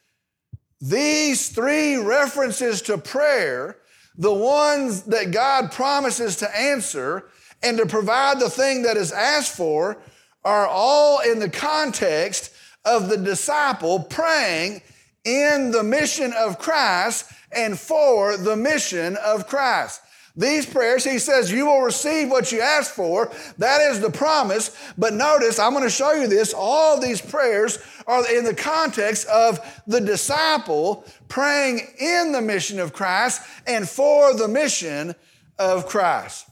These 0.79 1.49
three 1.49 1.97
references 1.97 2.81
to 2.83 2.97
prayer, 2.97 3.77
the 4.15 4.33
ones 4.33 5.03
that 5.03 5.31
God 5.31 5.71
promises 5.71 6.37
to 6.37 6.57
answer 6.57 7.29
and 7.63 7.77
to 7.77 7.85
provide 7.85 8.39
the 8.39 8.49
thing 8.49 8.83
that 8.83 8.97
is 8.97 9.11
asked 9.11 9.55
for, 9.55 10.01
are 10.43 10.67
all 10.67 11.19
in 11.19 11.39
the 11.39 11.49
context 11.49 12.51
of 12.85 13.09
the 13.09 13.17
disciple 13.17 13.99
praying 13.99 14.81
in 15.25 15.71
the 15.71 15.83
mission 15.83 16.31
of 16.33 16.57
Christ 16.57 17.31
and 17.51 17.77
for 17.77 18.37
the 18.37 18.55
mission 18.55 19.17
of 19.17 19.47
Christ. 19.47 20.01
These 20.37 20.67
prayers, 20.67 21.03
he 21.03 21.17
says, 21.17 21.51
you 21.51 21.65
will 21.65 21.81
receive 21.81 22.29
what 22.29 22.51
you 22.51 22.61
ask 22.61 22.93
for. 22.93 23.31
That 23.57 23.81
is 23.81 23.99
the 23.99 24.11
promise. 24.11 24.77
But 24.95 25.15
notice, 25.15 25.57
I'm 25.57 25.71
going 25.71 25.83
to 25.83 25.89
show 25.89 26.13
you 26.13 26.27
this. 26.27 26.53
All 26.55 27.01
these 27.01 27.19
prayers 27.19 27.79
are 28.05 28.23
in 28.31 28.43
the 28.43 28.53
context 28.53 29.27
of 29.27 29.59
the 29.87 29.99
disciple 29.99 31.03
praying 31.27 31.81
in 31.99 32.33
the 32.33 32.41
mission 32.41 32.79
of 32.79 32.93
Christ 32.93 33.41
and 33.65 33.89
for 33.89 34.35
the 34.35 34.47
mission 34.47 35.15
of 35.57 35.87
Christ. 35.87 36.47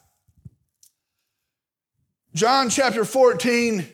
John 2.34 2.72
chapter 2.72 3.06
14, 3.06 3.88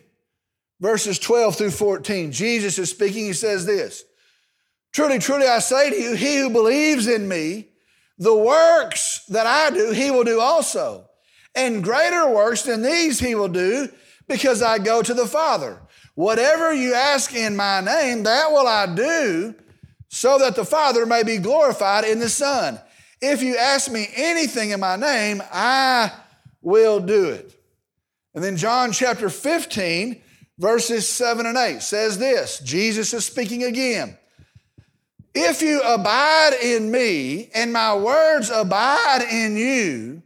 verses 0.79 1.19
12 1.19 1.57
through 1.57 1.71
14. 1.71 2.31
Jesus 2.31 2.79
is 2.79 2.89
speaking. 2.89 3.25
He 3.25 3.33
says 3.33 3.65
this 3.65 4.05
Truly, 4.93 5.19
truly, 5.19 5.47
I 5.47 5.59
say 5.59 5.89
to 5.89 6.01
you, 6.01 6.15
he 6.15 6.37
who 6.37 6.49
believes 6.49 7.07
in 7.07 7.27
me, 7.27 7.70
the 8.21 8.35
works 8.35 9.25
that 9.29 9.47
I 9.47 9.71
do, 9.71 9.89
he 9.89 10.11
will 10.11 10.23
do 10.23 10.39
also. 10.39 11.09
And 11.55 11.83
greater 11.83 12.29
works 12.29 12.61
than 12.61 12.83
these 12.83 13.19
he 13.19 13.33
will 13.33 13.47
do 13.47 13.89
because 14.27 14.61
I 14.61 14.77
go 14.77 15.01
to 15.01 15.15
the 15.15 15.25
Father. 15.25 15.81
Whatever 16.13 16.71
you 16.71 16.93
ask 16.93 17.33
in 17.33 17.55
my 17.55 17.81
name, 17.81 18.21
that 18.23 18.51
will 18.51 18.67
I 18.67 18.93
do 18.93 19.55
so 20.09 20.37
that 20.37 20.55
the 20.55 20.63
Father 20.63 21.07
may 21.07 21.23
be 21.23 21.39
glorified 21.39 22.03
in 22.03 22.19
the 22.19 22.29
Son. 22.29 22.79
If 23.23 23.41
you 23.41 23.57
ask 23.57 23.91
me 23.91 24.07
anything 24.15 24.69
in 24.69 24.79
my 24.79 24.97
name, 24.97 25.41
I 25.51 26.11
will 26.61 26.99
do 26.99 27.29
it. 27.29 27.59
And 28.35 28.43
then 28.43 28.55
John 28.55 28.91
chapter 28.91 29.29
15, 29.29 30.21
verses 30.59 31.09
7 31.09 31.47
and 31.47 31.57
8 31.57 31.81
says 31.81 32.19
this 32.19 32.59
Jesus 32.59 33.15
is 33.15 33.25
speaking 33.25 33.63
again. 33.63 34.15
If 35.33 35.61
you 35.61 35.81
abide 35.81 36.53
in 36.61 36.91
me 36.91 37.49
and 37.55 37.71
my 37.71 37.95
words 37.95 38.49
abide 38.49 39.25
in 39.31 39.55
you, 39.55 40.23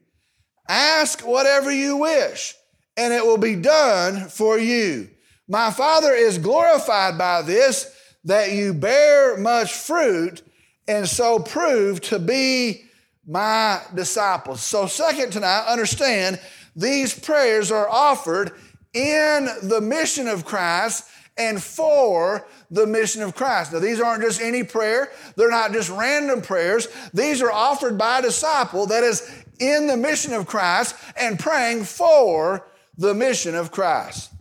ask 0.68 1.22
whatever 1.22 1.72
you 1.72 1.98
wish, 1.98 2.56
and 2.98 3.14
it 3.14 3.24
will 3.24 3.38
be 3.38 3.56
done 3.56 4.30
for 4.30 4.58
you. 4.58 5.10
My 5.48 5.70
Father 5.70 6.12
is 6.12 6.40
glorified 6.40 7.18
by 7.18 7.44
this, 7.44 7.92
that 8.24 8.52
you 8.52 8.74
bear 8.74 9.38
much 9.38 9.74
fruit 9.74 10.42
and 10.88 11.08
so 11.08 11.38
prove 11.38 12.02
to 12.02 12.18
be 12.18 12.86
my 13.28 13.82
disciples. 13.94 14.62
So, 14.62 14.88
second 14.88 15.32
tonight, 15.32 15.68
understand 15.68 16.40
these 16.76 17.18
prayers 17.18 17.72
are 17.72 17.90
offered 17.90 18.54
in 18.94 19.48
the 19.62 19.82
mission 19.82 20.28
of 20.28 20.46
Christ 20.46 21.08
and 21.38 21.62
for 21.62 22.48
the 22.72 22.88
mission 22.88 23.22
of 23.22 23.36
Christ. 23.36 23.74
Now, 23.74 23.80
these 23.80 24.00
aren't 24.00 24.24
just 24.24 24.42
any 24.42 24.64
prayer, 24.64 25.12
they're 25.36 25.50
not 25.50 25.74
just 25.74 25.90
random 25.90 26.42
prayers. 26.42 26.88
These 27.14 27.42
are 27.42 27.52
offered 27.52 27.98
by 27.98 28.20
a 28.20 28.22
disciple 28.22 28.88
that 28.88 29.04
is 29.04 29.44
in 29.60 29.88
the 29.88 29.98
mission 29.98 30.34
of 30.34 30.48
Christ 30.48 30.96
and 31.18 31.40
praying 31.40 31.84
for 31.84 32.68
the 32.98 33.14
mission 33.14 33.56
of 33.56 33.72
Christ. 33.72 34.32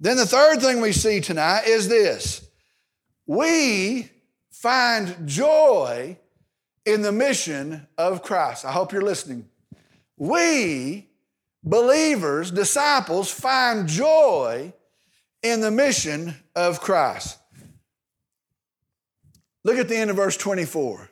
Then 0.00 0.16
the 0.16 0.26
third 0.26 0.60
thing 0.60 0.80
we 0.80 0.92
see 0.92 1.20
tonight 1.20 1.64
is 1.66 1.88
this 1.88 2.48
we 3.26 4.10
find 4.50 5.26
joy 5.26 6.18
in 6.84 7.02
the 7.02 7.12
mission 7.12 7.86
of 7.96 8.22
Christ. 8.22 8.64
I 8.64 8.72
hope 8.72 8.92
you're 8.92 9.02
listening. 9.02 9.48
We, 10.16 11.08
believers, 11.62 12.50
disciples, 12.50 13.30
find 13.30 13.88
joy 13.88 14.72
in 15.42 15.60
the 15.60 15.70
mission 15.70 16.34
of 16.54 16.80
Christ. 16.80 17.38
Look 19.64 19.78
at 19.78 19.88
the 19.88 19.96
end 19.96 20.10
of 20.10 20.16
verse 20.16 20.36
24. 20.36 21.10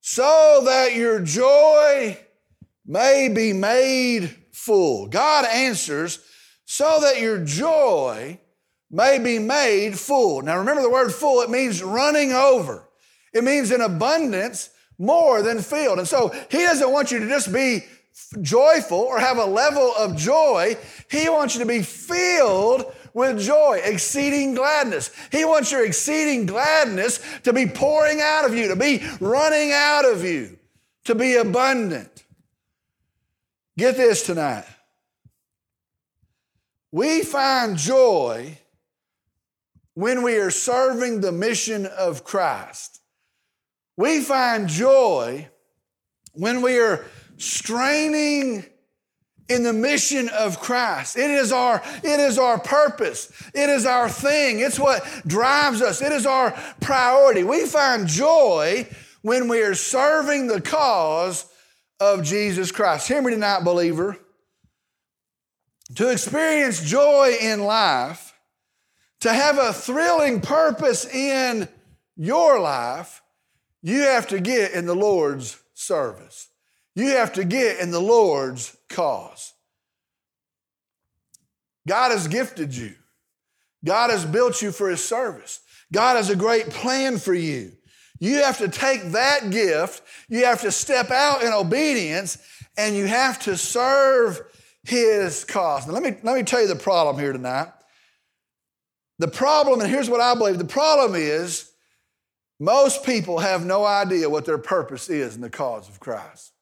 So 0.00 0.62
that 0.64 0.94
your 0.94 1.20
joy 1.20 2.18
may 2.86 3.28
be 3.28 3.52
made 3.52 4.34
full. 4.52 5.06
God 5.06 5.44
answers, 5.46 6.18
so 6.64 6.98
that 7.02 7.20
your 7.20 7.38
joy 7.44 8.38
may 8.90 9.18
be 9.18 9.38
made 9.38 9.98
full. 9.98 10.42
Now 10.42 10.58
remember 10.58 10.82
the 10.82 10.90
word 10.90 11.12
full, 11.12 11.42
it 11.42 11.50
means 11.50 11.82
running 11.82 12.32
over. 12.32 12.88
It 13.32 13.44
means 13.44 13.70
in 13.70 13.80
abundance 13.80 14.70
more 14.98 15.42
than 15.42 15.60
filled. 15.60 15.98
And 15.98 16.08
so 16.08 16.28
he 16.50 16.58
doesn't 16.58 16.90
want 16.90 17.10
you 17.12 17.20
to 17.20 17.28
just 17.28 17.52
be 17.52 17.84
joyful 18.42 18.98
or 18.98 19.20
have 19.20 19.38
a 19.38 19.44
level 19.44 19.92
of 19.96 20.16
joy. 20.16 20.76
He 21.10 21.28
wants 21.28 21.54
you 21.54 21.60
to 21.60 21.66
be 21.66 21.82
filled 21.82 22.92
with 23.14 23.40
joy, 23.40 23.80
exceeding 23.84 24.54
gladness. 24.54 25.10
He 25.32 25.44
wants 25.44 25.72
your 25.72 25.84
exceeding 25.84 26.46
gladness 26.46 27.20
to 27.44 27.52
be 27.52 27.66
pouring 27.66 28.20
out 28.20 28.44
of 28.44 28.54
you, 28.54 28.68
to 28.68 28.76
be 28.76 29.02
running 29.20 29.72
out 29.72 30.04
of 30.04 30.24
you, 30.24 30.58
to 31.04 31.14
be 31.14 31.36
abundant. 31.36 32.24
Get 33.76 33.96
this 33.96 34.24
tonight. 34.26 34.66
We 36.92 37.22
find 37.22 37.76
joy 37.76 38.58
when 39.94 40.22
we 40.22 40.36
are 40.38 40.50
serving 40.50 41.20
the 41.20 41.32
mission 41.32 41.86
of 41.86 42.24
Christ. 42.24 43.00
We 43.96 44.20
find 44.20 44.68
joy 44.68 45.48
when 46.32 46.62
we 46.62 46.78
are 46.78 47.04
straining 47.36 48.64
in 49.50 49.64
the 49.64 49.72
mission 49.72 50.28
of 50.28 50.60
Christ. 50.60 51.16
It 51.16 51.30
is 51.30 51.50
our, 51.50 51.82
it 52.04 52.20
is 52.20 52.38
our 52.38 52.58
purpose. 52.58 53.30
It 53.52 53.68
is 53.68 53.84
our 53.84 54.08
thing. 54.08 54.60
It's 54.60 54.78
what 54.78 55.04
drives 55.26 55.82
us. 55.82 56.00
It 56.00 56.12
is 56.12 56.24
our 56.24 56.52
priority. 56.80 57.42
We 57.42 57.66
find 57.66 58.06
joy 58.06 58.88
when 59.22 59.48
we 59.48 59.60
are 59.62 59.74
serving 59.74 60.46
the 60.46 60.60
cause 60.60 61.46
of 61.98 62.22
Jesus 62.22 62.70
Christ. 62.70 63.08
Hear 63.08 63.20
me 63.20 63.32
tonight, 63.32 63.64
believer. 63.64 64.16
To 65.96 66.08
experience 66.08 66.80
joy 66.80 67.36
in 67.40 67.64
life, 67.64 68.32
to 69.20 69.32
have 69.32 69.58
a 69.58 69.72
thrilling 69.72 70.40
purpose 70.40 71.04
in 71.04 71.68
your 72.16 72.60
life, 72.60 73.20
you 73.82 74.02
have 74.02 74.28
to 74.28 74.38
get 74.38 74.72
in 74.72 74.86
the 74.86 74.94
Lord's 74.94 75.58
service. 75.74 76.49
You 76.94 77.08
have 77.08 77.32
to 77.34 77.44
get 77.44 77.78
in 77.78 77.90
the 77.90 78.00
Lord's 78.00 78.76
cause. 78.88 79.54
God 81.86 82.10
has 82.10 82.28
gifted 82.28 82.76
you. 82.76 82.94
God 83.84 84.10
has 84.10 84.24
built 84.24 84.60
you 84.60 84.72
for 84.72 84.90
His 84.90 85.02
service. 85.02 85.60
God 85.92 86.16
has 86.16 86.30
a 86.30 86.36
great 86.36 86.70
plan 86.70 87.18
for 87.18 87.34
you. 87.34 87.72
You 88.18 88.42
have 88.42 88.58
to 88.58 88.68
take 88.68 89.12
that 89.12 89.50
gift, 89.50 90.02
you 90.28 90.44
have 90.44 90.60
to 90.60 90.70
step 90.70 91.10
out 91.10 91.42
in 91.42 91.52
obedience, 91.52 92.36
and 92.76 92.94
you 92.94 93.06
have 93.06 93.40
to 93.44 93.56
serve 93.56 94.40
His 94.84 95.44
cause. 95.44 95.86
Now, 95.86 95.94
let 95.94 96.02
me, 96.02 96.14
let 96.22 96.36
me 96.36 96.42
tell 96.42 96.60
you 96.60 96.68
the 96.68 96.76
problem 96.76 97.18
here 97.18 97.32
tonight. 97.32 97.68
The 99.18 99.28
problem, 99.28 99.80
and 99.80 99.90
here's 99.90 100.10
what 100.10 100.20
I 100.20 100.34
believe 100.34 100.58
the 100.58 100.64
problem 100.64 101.14
is 101.14 101.70
most 102.58 103.04
people 103.04 103.38
have 103.38 103.64
no 103.64 103.84
idea 103.84 104.28
what 104.28 104.44
their 104.44 104.58
purpose 104.58 105.08
is 105.08 105.34
in 105.34 105.40
the 105.40 105.50
cause 105.50 105.88
of 105.88 105.98
Christ. 105.98 106.52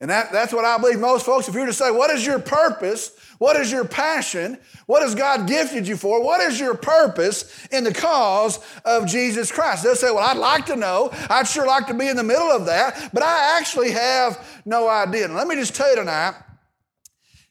And 0.00 0.08
that, 0.10 0.32
that's 0.32 0.52
what 0.52 0.64
I 0.64 0.78
believe 0.78 0.98
most 0.98 1.26
folks, 1.26 1.46
if 1.46 1.54
you 1.54 1.60
were 1.60 1.66
to 1.66 1.72
say, 1.74 1.90
What 1.90 2.10
is 2.10 2.24
your 2.24 2.38
purpose? 2.38 3.12
What 3.38 3.56
is 3.56 3.70
your 3.70 3.84
passion? 3.84 4.58
What 4.86 5.02
has 5.02 5.14
God 5.14 5.46
gifted 5.46 5.86
you 5.86 5.96
for? 5.96 6.22
What 6.22 6.40
is 6.40 6.58
your 6.58 6.74
purpose 6.74 7.66
in 7.70 7.84
the 7.84 7.92
cause 7.92 8.58
of 8.84 9.06
Jesus 9.06 9.52
Christ? 9.52 9.82
They'll 9.82 9.94
say, 9.94 10.10
Well, 10.10 10.26
I'd 10.26 10.38
like 10.38 10.66
to 10.66 10.76
know. 10.76 11.10
I'd 11.28 11.46
sure 11.46 11.66
like 11.66 11.86
to 11.88 11.94
be 11.94 12.08
in 12.08 12.16
the 12.16 12.22
middle 12.22 12.50
of 12.50 12.66
that, 12.66 13.10
but 13.12 13.22
I 13.22 13.58
actually 13.58 13.90
have 13.90 14.62
no 14.64 14.88
idea. 14.88 15.26
And 15.26 15.34
let 15.34 15.46
me 15.46 15.54
just 15.54 15.74
tell 15.74 15.90
you 15.90 15.96
tonight, 15.96 16.34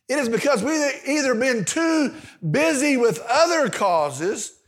it 0.08 0.18
is 0.18 0.28
because 0.28 0.64
we've 0.64 0.92
either 1.08 1.36
been 1.36 1.66
too 1.66 2.16
busy 2.50 2.98
with 2.98 3.20
other 3.30 3.70
causes 3.70 4.59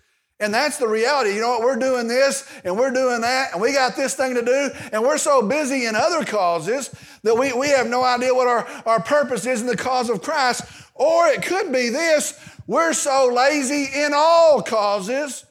and 0.41 0.51
that's 0.51 0.77
the 0.77 0.88
reality. 0.88 1.36
You 1.36 1.41
know 1.41 1.49
what? 1.49 1.62
We're 1.62 1.75
doing 1.77 2.08
this 2.08 2.49
and 2.65 2.77
we're 2.77 2.91
doing 2.91 3.21
that 3.21 3.54
and 3.54 3.62
we 3.62 3.71
got 3.73 3.95
this 3.95 4.15
thing 4.15 4.34
to 4.34 4.43
do 4.43 4.71
and 4.91 5.04
we're 5.04 5.19
so 5.19 5.47
busy 5.47 5.86
in 5.86 5.95
other 5.95 6.25
causes 6.25 6.93
that 7.21 7.38
we, 7.38 7.54
we 7.54 7.69
have 7.69 7.88
no 7.88 8.04
idea 8.04 8.34
what 8.34 8.47
our, 8.47 8.67
our 8.88 8.99
purpose 8.99 9.45
is 9.45 9.62
in 9.62 9.67
the 9.67 9.77
cause 9.77 10.10
of 10.10 10.23
Christ. 10.23 10.63
Or 10.95 11.27
it 11.27 11.43
could 11.43 11.71
be 11.71 11.89
this 11.89 12.38
we're 12.65 12.93
so 12.93 13.32
lazy 13.34 13.88
in 13.93 14.12
all 14.15 14.62
causes, 14.62 15.45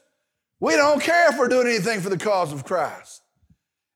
we 0.59 0.75
don't 0.75 1.01
care 1.01 1.31
if 1.31 1.39
we're 1.39 1.47
doing 1.47 1.67
anything 1.67 2.01
for 2.01 2.09
the 2.09 2.17
cause 2.17 2.51
of 2.51 2.65
Christ. 2.65 3.21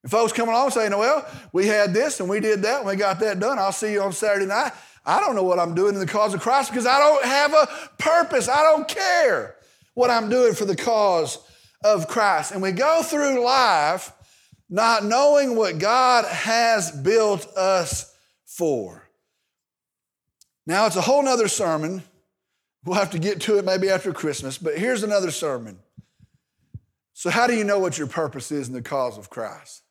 And 0.04 0.12
folks 0.12 0.32
come 0.32 0.48
along 0.48 0.72
saying, 0.72 0.92
well, 0.92 1.28
we 1.52 1.68
had 1.68 1.94
this 1.94 2.20
and 2.20 2.30
we 2.30 2.40
did 2.40 2.62
that 2.62 2.80
and 2.80 2.88
we 2.88 2.96
got 2.96 3.20
that 3.20 3.40
done. 3.40 3.60
I'll 3.60 3.72
see 3.72 3.92
you 3.92 4.02
on 4.02 4.14
Saturday 4.14 4.46
night. 4.46 4.72
I 5.06 5.20
don't 5.20 5.36
know 5.36 5.44
what 5.44 5.60
I'm 5.60 5.76
doing 5.76 5.94
in 5.94 6.00
the 6.00 6.08
cause 6.08 6.34
of 6.34 6.40
Christ 6.40 6.72
because 6.72 6.86
I 6.86 7.00
don't 7.00 7.26
have 7.26 7.54
a 7.54 7.68
purpose. 7.98 8.48
I 8.48 8.64
don't 8.64 8.88
care 8.88 9.56
what 9.96 10.12
I'm 10.12 10.30
doing 10.30 10.54
for 10.54 10.66
the 10.66 10.76
cause 10.76 11.40
of 11.84 12.08
Christ. 12.08 12.52
And 12.52 12.62
we 12.62 12.72
go 12.72 13.02
through 13.02 13.44
life 13.44 14.12
not 14.70 15.04
knowing 15.04 15.56
what 15.56 15.80
God 15.80 16.26
has 16.26 16.92
built 16.92 17.46
us 17.58 18.14
for. 18.46 19.10
Now, 20.68 20.86
it's 20.86 20.96
a 20.96 21.02
whole 21.02 21.24
nother 21.24 21.48
sermon. 21.48 22.04
We'll 22.84 22.96
have 22.98 23.12
to 23.12 23.20
get 23.20 23.42
to 23.42 23.58
it 23.58 23.66
maybe 23.66 23.90
after 23.90 24.14
Christmas, 24.14 24.58
but 24.58 24.78
here's 24.78 25.04
another 25.04 25.32
sermon. 25.32 25.80
So, 27.14 27.30
how 27.30 27.48
do 27.48 27.56
you 27.56 27.64
know 27.64 27.80
what 27.80 27.98
your 27.98 28.08
purpose 28.08 28.52
is 28.52 28.68
in 28.68 28.74
the 28.74 28.82
cause 28.82 29.18
of 29.18 29.30
Christ? 29.30 29.84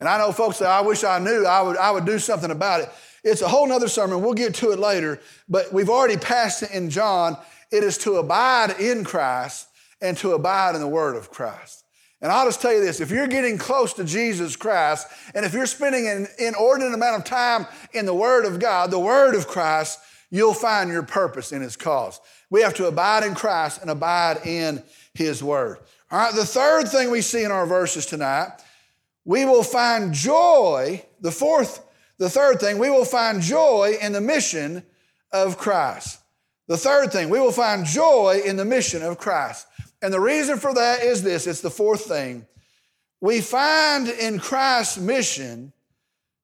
And 0.00 0.08
I 0.08 0.18
know 0.18 0.32
folks 0.32 0.56
say, 0.56 0.66
I 0.66 0.80
wish 0.80 1.04
I 1.04 1.18
knew, 1.18 1.46
I 1.46 1.62
would, 1.62 1.76
I 1.76 1.90
would 1.90 2.04
do 2.04 2.18
something 2.18 2.50
about 2.50 2.80
it. 2.80 2.90
It's 3.22 3.42
a 3.42 3.48
whole 3.48 3.66
nother 3.66 3.88
sermon. 3.88 4.22
We'll 4.22 4.34
get 4.34 4.54
to 4.56 4.72
it 4.72 4.78
later, 4.78 5.20
but 5.48 5.72
we've 5.72 5.88
already 5.88 6.16
passed 6.16 6.62
it 6.62 6.70
in 6.72 6.90
John. 6.90 7.36
It 7.74 7.82
is 7.82 7.98
to 7.98 8.18
abide 8.18 8.78
in 8.78 9.02
Christ 9.02 9.66
and 10.00 10.16
to 10.18 10.34
abide 10.34 10.76
in 10.76 10.80
the 10.80 10.86
word 10.86 11.16
of 11.16 11.32
Christ. 11.32 11.84
And 12.22 12.30
I'll 12.30 12.46
just 12.46 12.62
tell 12.62 12.72
you 12.72 12.80
this 12.80 13.00
if 13.00 13.10
you're 13.10 13.26
getting 13.26 13.58
close 13.58 13.92
to 13.94 14.04
Jesus 14.04 14.54
Christ, 14.54 15.08
and 15.34 15.44
if 15.44 15.52
you're 15.52 15.66
spending 15.66 16.06
an 16.06 16.28
inordinate 16.38 16.94
amount 16.94 17.18
of 17.18 17.24
time 17.24 17.66
in 17.92 18.06
the 18.06 18.14
Word 18.14 18.44
of 18.44 18.60
God, 18.60 18.92
the 18.92 18.98
Word 19.00 19.34
of 19.34 19.48
Christ, 19.48 19.98
you'll 20.30 20.54
find 20.54 20.88
your 20.88 21.02
purpose 21.02 21.50
in 21.50 21.62
His 21.62 21.76
cause. 21.76 22.20
We 22.48 22.62
have 22.62 22.74
to 22.74 22.86
abide 22.86 23.24
in 23.24 23.34
Christ 23.34 23.82
and 23.82 23.90
abide 23.90 24.46
in 24.46 24.80
His 25.12 25.42
Word. 25.42 25.78
All 26.12 26.18
right, 26.20 26.32
the 26.32 26.46
third 26.46 26.86
thing 26.88 27.10
we 27.10 27.22
see 27.22 27.42
in 27.42 27.50
our 27.50 27.66
verses 27.66 28.06
tonight, 28.06 28.52
we 29.24 29.44
will 29.44 29.64
find 29.64 30.14
joy. 30.14 31.04
The 31.20 31.32
fourth, 31.32 31.84
the 32.18 32.30
third 32.30 32.60
thing, 32.60 32.78
we 32.78 32.88
will 32.88 33.04
find 33.04 33.42
joy 33.42 33.96
in 34.00 34.12
the 34.12 34.20
mission 34.20 34.84
of 35.32 35.58
Christ. 35.58 36.20
The 36.66 36.76
third 36.76 37.12
thing, 37.12 37.28
we 37.28 37.40
will 37.40 37.52
find 37.52 37.84
joy 37.84 38.42
in 38.44 38.56
the 38.56 38.64
mission 38.64 39.02
of 39.02 39.18
Christ. 39.18 39.66
And 40.00 40.12
the 40.12 40.20
reason 40.20 40.58
for 40.58 40.72
that 40.74 41.02
is 41.02 41.22
this 41.22 41.46
it's 41.46 41.60
the 41.60 41.70
fourth 41.70 42.06
thing. 42.06 42.46
We 43.20 43.40
find 43.40 44.08
in 44.08 44.38
Christ's 44.38 44.98
mission, 44.98 45.72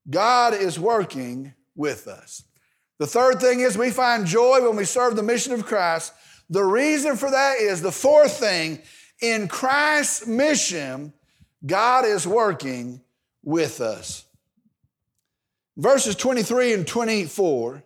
God 0.09 0.55
is 0.55 0.79
working 0.79 1.55
with 1.75 2.09
us. 2.09 2.45
The 2.99 3.07
third 3.07 3.41
thing 3.41 3.61
is 3.61 3.79
we 3.79 3.91
find 3.91 4.27
joy 4.27 4.61
when 4.63 4.77
we 4.77 4.85
serve 4.85 5.17
the 5.17 5.23
mission 5.23 5.53
of 5.53 5.65
Christ. 5.65 6.13
The 6.51 6.65
reason 6.65 7.17
for 7.17 7.31
that 7.31 7.59
is 7.59 7.81
the 7.81 7.93
fourth 7.93 8.39
thing 8.39 8.81
in 9.21 9.49
Christ's 9.49 10.27
mission, 10.27 11.13
God 11.65 12.05
is 12.05 12.27
working 12.27 13.01
with 13.43 13.81
us. 13.81 14.25
Verses 15.77 16.15
23 16.17 16.75
and 16.75 16.87
24, 16.87 17.83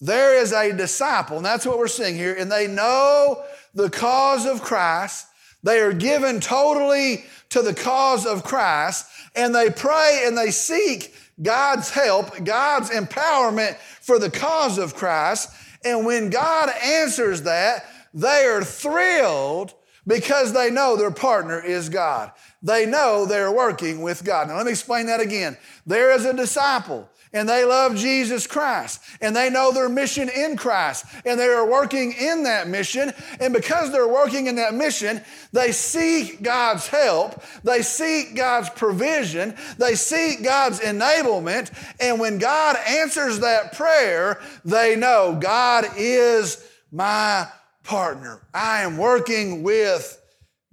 there 0.00 0.34
is 0.34 0.52
a 0.52 0.72
disciple, 0.76 1.38
and 1.38 1.46
that's 1.46 1.66
what 1.66 1.78
we're 1.78 1.88
seeing 1.88 2.16
here, 2.16 2.34
and 2.34 2.50
they 2.50 2.66
know 2.66 3.42
the 3.74 3.90
cause 3.90 4.46
of 4.46 4.62
Christ. 4.62 5.26
They 5.62 5.80
are 5.80 5.92
given 5.92 6.40
totally 6.40 7.24
to 7.50 7.62
the 7.62 7.74
cause 7.74 8.26
of 8.26 8.44
Christ 8.44 9.06
and 9.36 9.54
they 9.54 9.70
pray 9.70 10.22
and 10.24 10.36
they 10.36 10.50
seek 10.50 11.14
God's 11.40 11.90
help, 11.90 12.42
God's 12.44 12.90
empowerment 12.90 13.76
for 13.76 14.18
the 14.18 14.30
cause 14.30 14.78
of 14.78 14.94
Christ. 14.94 15.50
And 15.84 16.06
when 16.06 16.30
God 16.30 16.70
answers 16.82 17.42
that, 17.42 17.84
they 18.14 18.44
are 18.46 18.64
thrilled 18.64 19.74
because 20.06 20.52
they 20.52 20.70
know 20.70 20.96
their 20.96 21.10
partner 21.10 21.60
is 21.62 21.90
God. 21.90 22.32
They 22.62 22.86
know 22.86 23.26
they're 23.26 23.52
working 23.52 24.00
with 24.00 24.24
God. 24.24 24.48
Now, 24.48 24.56
let 24.56 24.64
me 24.64 24.72
explain 24.72 25.06
that 25.06 25.20
again. 25.20 25.58
There 25.84 26.12
is 26.12 26.24
a 26.24 26.32
disciple 26.32 27.08
and 27.32 27.48
they 27.48 27.64
love 27.64 27.96
Jesus 27.96 28.46
Christ 28.46 29.02
and 29.20 29.34
they 29.34 29.50
know 29.50 29.72
their 29.72 29.88
mission 29.88 30.28
in 30.28 30.56
Christ 30.56 31.04
and 31.24 31.38
they 31.38 31.46
are 31.46 31.68
working 31.68 32.12
in 32.12 32.44
that 32.44 32.68
mission. 32.68 33.12
And 33.40 33.52
because 33.52 33.92
they're 33.92 34.08
working 34.08 34.46
in 34.46 34.56
that 34.56 34.74
mission, 34.74 35.20
they 35.52 35.72
seek 35.72 36.42
God's 36.42 36.86
help, 36.86 37.42
they 37.62 37.82
seek 37.82 38.36
God's 38.36 38.70
provision, 38.70 39.56
they 39.78 39.94
seek 39.94 40.44
God's 40.44 40.80
enablement. 40.80 41.72
And 42.00 42.20
when 42.20 42.38
God 42.38 42.76
answers 42.88 43.40
that 43.40 43.72
prayer, 43.74 44.40
they 44.64 44.96
know 44.96 45.38
God 45.40 45.86
is 45.96 46.66
my 46.90 47.48
partner. 47.82 48.40
I 48.52 48.82
am 48.82 48.96
working 48.96 49.62
with 49.62 50.20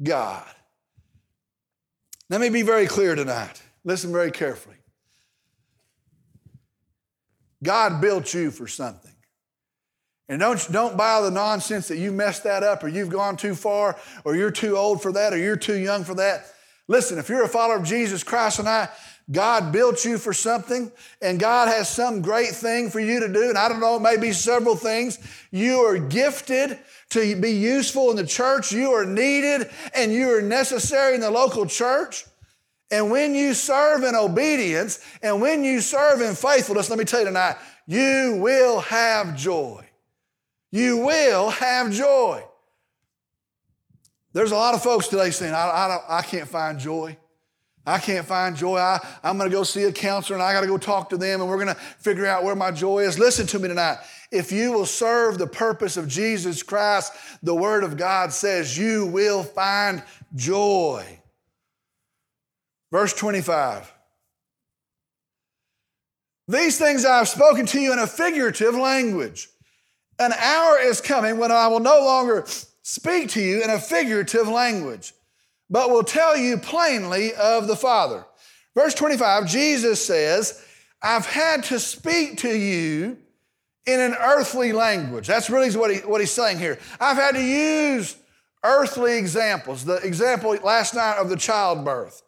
God. 0.02 0.46
Let 2.30 2.42
me 2.42 2.50
be 2.50 2.62
very 2.64 2.88
clear 2.88 3.16
tonight. 3.16 3.62
Listen 3.84 4.12
very 4.12 4.32
carefully. 4.32 4.78
God 7.64 8.02
built 8.02 8.34
you 8.34 8.52
for 8.52 8.68
something. 8.68 9.12
And 10.30 10.40
don't, 10.40 10.72
don't 10.72 10.98
buy 10.98 11.22
the 11.22 11.32
nonsense 11.32 11.88
that 11.90 11.98
you 11.98 12.12
messed 12.12 12.44
that 12.44 12.64
up 12.64 12.84
or 12.84 12.88
you've 12.88 13.10
gone 13.10 13.36
too 13.36 13.56
far 13.56 13.98
or 14.24 14.36
you're 14.36 14.52
too 14.52 14.78
old 14.78 15.02
for 15.02 15.12
that 15.12 15.34
or 15.34 15.38
you're 15.38 15.58
too 15.58 15.78
young 15.78 16.04
for 16.04 16.16
that. 16.16 16.46
Listen, 16.88 17.18
if 17.18 17.30
you're 17.30 17.44
a 17.44 17.50
follower 17.50 17.78
of 17.78 17.84
Jesus 17.84 18.24
Christ 18.24 18.60
and 18.60 18.68
I, 18.68 18.90
God 19.32 19.72
built 19.72 20.04
you 20.04 20.18
for 20.18 20.34
something 20.34 20.92
and 21.22 21.40
God 21.40 21.70
has 21.70 21.90
some 21.90 22.22
great 22.22 22.50
thing 22.50 22.90
for 22.90 23.00
you 23.00 23.22
to 23.22 23.32
do. 23.32 23.50
And 23.50 23.58
I 23.58 23.70
don't 23.70 23.80
know, 23.80 23.96
it 23.96 24.02
may 24.02 24.18
be 24.18 24.34
several 24.34 24.76
things. 24.76 25.20
You 25.52 25.80
are 25.80 25.98
gifted 25.98 26.78
to 27.12 27.36
be 27.36 27.52
useful 27.52 28.10
in 28.10 28.18
the 28.18 28.26
church. 28.26 28.72
You 28.72 28.92
are 28.92 29.06
needed 29.06 29.70
and 29.94 30.12
you 30.12 30.30
are 30.36 30.42
necessary 30.42 31.16
in 31.16 31.22
the 31.22 31.32
local 31.32 31.66
church. 31.66 32.26
And 32.94 33.10
when 33.10 33.34
you 33.34 33.56
serve 33.56 34.04
in 34.04 34.14
obedience 34.14 35.00
and 35.24 35.42
when 35.42 35.64
you 35.64 35.82
serve 35.82 36.22
in 36.22 36.36
faithfulness, 36.36 36.92
let 36.92 37.00
me 37.00 37.06
tell 37.06 37.22
you 37.22 37.26
tonight, 37.26 37.56
you 37.88 38.38
will 38.40 38.82
have 38.82 39.36
joy. 39.36 39.84
You 40.70 40.98
will 40.98 41.50
have 41.50 41.92
joy. 41.92 42.44
There's 44.34 44.52
a 44.52 44.56
lot 44.56 44.76
of 44.76 44.84
folks 44.84 45.08
today 45.08 45.32
saying, 45.32 45.56
I, 45.56 45.66
I, 45.66 46.20
I 46.20 46.22
can't 46.22 46.48
find 46.48 46.78
joy. 46.78 47.18
I 47.84 47.98
can't 47.98 48.28
find 48.28 48.56
joy. 48.56 48.78
I, 48.78 49.00
I'm 49.24 49.40
going 49.40 49.50
to 49.50 49.56
go 49.56 49.64
see 49.64 49.86
a 49.86 49.92
counselor 49.92 50.36
and 50.38 50.44
I 50.44 50.54
got 50.54 50.62
to 50.62 50.68
go 50.68 50.78
talk 50.78 51.10
to 51.10 51.18
them 51.18 51.42
and 51.42 51.50
we're 51.50 51.64
going 51.64 51.76
to 51.76 51.82
figure 51.98 52.28
out 52.28 52.44
where 52.44 52.56
my 52.56 52.70
joy 52.70 53.00
is. 53.00 53.18
Listen 53.18 53.48
to 53.48 53.58
me 53.58 53.70
tonight. 53.70 53.98
If 54.32 54.52
you 54.52 54.72
will 54.72 54.86
serve 54.86 55.40
the 55.40 55.48
purpose 55.48 55.98
of 55.98 56.08
Jesus 56.08 56.62
Christ, 56.62 57.12
the 57.42 57.56
Word 57.56 57.84
of 57.84 57.98
God 57.98 58.32
says 58.32 58.78
you 58.78 59.08
will 59.08 59.42
find 59.42 60.04
joy. 60.36 61.23
Verse 62.94 63.12
25. 63.14 63.92
These 66.48 66.78
things 66.78 67.06
I 67.06 67.18
have 67.18 67.28
spoken 67.28 67.66
to 67.66 67.80
you 67.80 67.92
in 67.92 67.98
a 67.98 68.06
figurative 68.06 68.76
language. 68.76 69.50
An 70.20 70.32
hour 70.32 70.78
is 70.78 71.02
coming 71.02 71.40
when 71.40 71.52
I 71.52 71.68
will 71.70 71.80
no 71.80 72.02
longer 72.02 72.46
speak 72.84 73.30
to 73.30 73.42
you 73.42 73.64
in 73.64 73.72
a 73.72 73.80
figurative 73.80 74.48
language, 74.48 75.14
but 75.72 75.90
will 75.90 76.04
tell 76.04 76.38
you 76.38 76.56
plainly 76.58 77.34
of 77.34 77.66
the 77.66 77.76
Father. 77.76 78.26
Verse 78.76 78.94
25, 78.94 79.48
Jesus 79.48 80.06
says, 80.06 80.64
I've 81.02 81.26
had 81.26 81.64
to 81.66 81.80
speak 81.80 82.38
to 82.40 82.56
you 82.56 83.18
in 83.88 84.00
an 84.02 84.14
earthly 84.22 84.72
language. 84.72 85.26
That's 85.26 85.50
really 85.50 85.76
what, 85.76 85.90
he, 85.90 85.98
what 86.02 86.22
he's 86.22 86.32
saying 86.32 86.60
here. 86.60 86.78
I've 87.00 87.18
had 87.18 87.34
to 87.34 87.44
use 87.44 88.16
earthly 88.64 89.18
examples. 89.18 89.84
The 89.84 89.96
example 89.96 90.56
last 90.64 90.94
night 90.94 91.18
of 91.18 91.30
the 91.30 91.38
childbirth. 91.38 92.22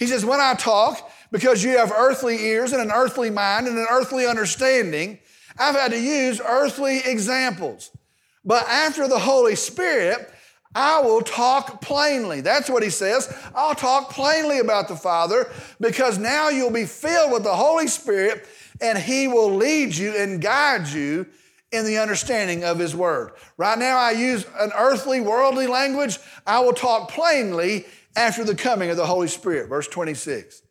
He 0.00 0.06
says, 0.06 0.24
When 0.24 0.40
I 0.40 0.54
talk, 0.54 1.12
because 1.30 1.62
you 1.62 1.76
have 1.76 1.92
earthly 1.92 2.42
ears 2.46 2.72
and 2.72 2.80
an 2.82 2.90
earthly 2.90 3.30
mind 3.30 3.68
and 3.68 3.78
an 3.78 3.86
earthly 3.88 4.26
understanding, 4.26 5.20
I've 5.58 5.76
had 5.76 5.92
to 5.92 6.00
use 6.00 6.40
earthly 6.40 7.00
examples. 7.04 7.90
But 8.42 8.66
after 8.66 9.06
the 9.06 9.18
Holy 9.18 9.54
Spirit, 9.54 10.32
I 10.74 11.00
will 11.02 11.20
talk 11.20 11.82
plainly. 11.82 12.40
That's 12.40 12.70
what 12.70 12.82
he 12.82 12.88
says. 12.88 13.32
I'll 13.54 13.74
talk 13.74 14.10
plainly 14.10 14.60
about 14.60 14.88
the 14.88 14.96
Father 14.96 15.50
because 15.80 16.16
now 16.16 16.48
you'll 16.48 16.70
be 16.70 16.86
filled 16.86 17.30
with 17.30 17.42
the 17.42 17.54
Holy 17.54 17.86
Spirit 17.86 18.48
and 18.80 18.96
he 18.96 19.28
will 19.28 19.54
lead 19.54 19.94
you 19.94 20.16
and 20.16 20.40
guide 20.40 20.88
you 20.88 21.26
in 21.72 21.84
the 21.84 21.98
understanding 21.98 22.64
of 22.64 22.78
his 22.78 22.96
word. 22.96 23.32
Right 23.58 23.78
now, 23.78 23.98
I 23.98 24.12
use 24.12 24.46
an 24.58 24.72
earthly, 24.76 25.20
worldly 25.20 25.66
language. 25.66 26.18
I 26.46 26.60
will 26.60 26.72
talk 26.72 27.10
plainly 27.10 27.84
after 28.16 28.44
the 28.44 28.54
coming 28.54 28.90
of 28.90 28.96
the 28.96 29.06
Holy 29.06 29.28
Spirit. 29.28 29.68
Verse 29.68 29.88
26. 29.88 30.62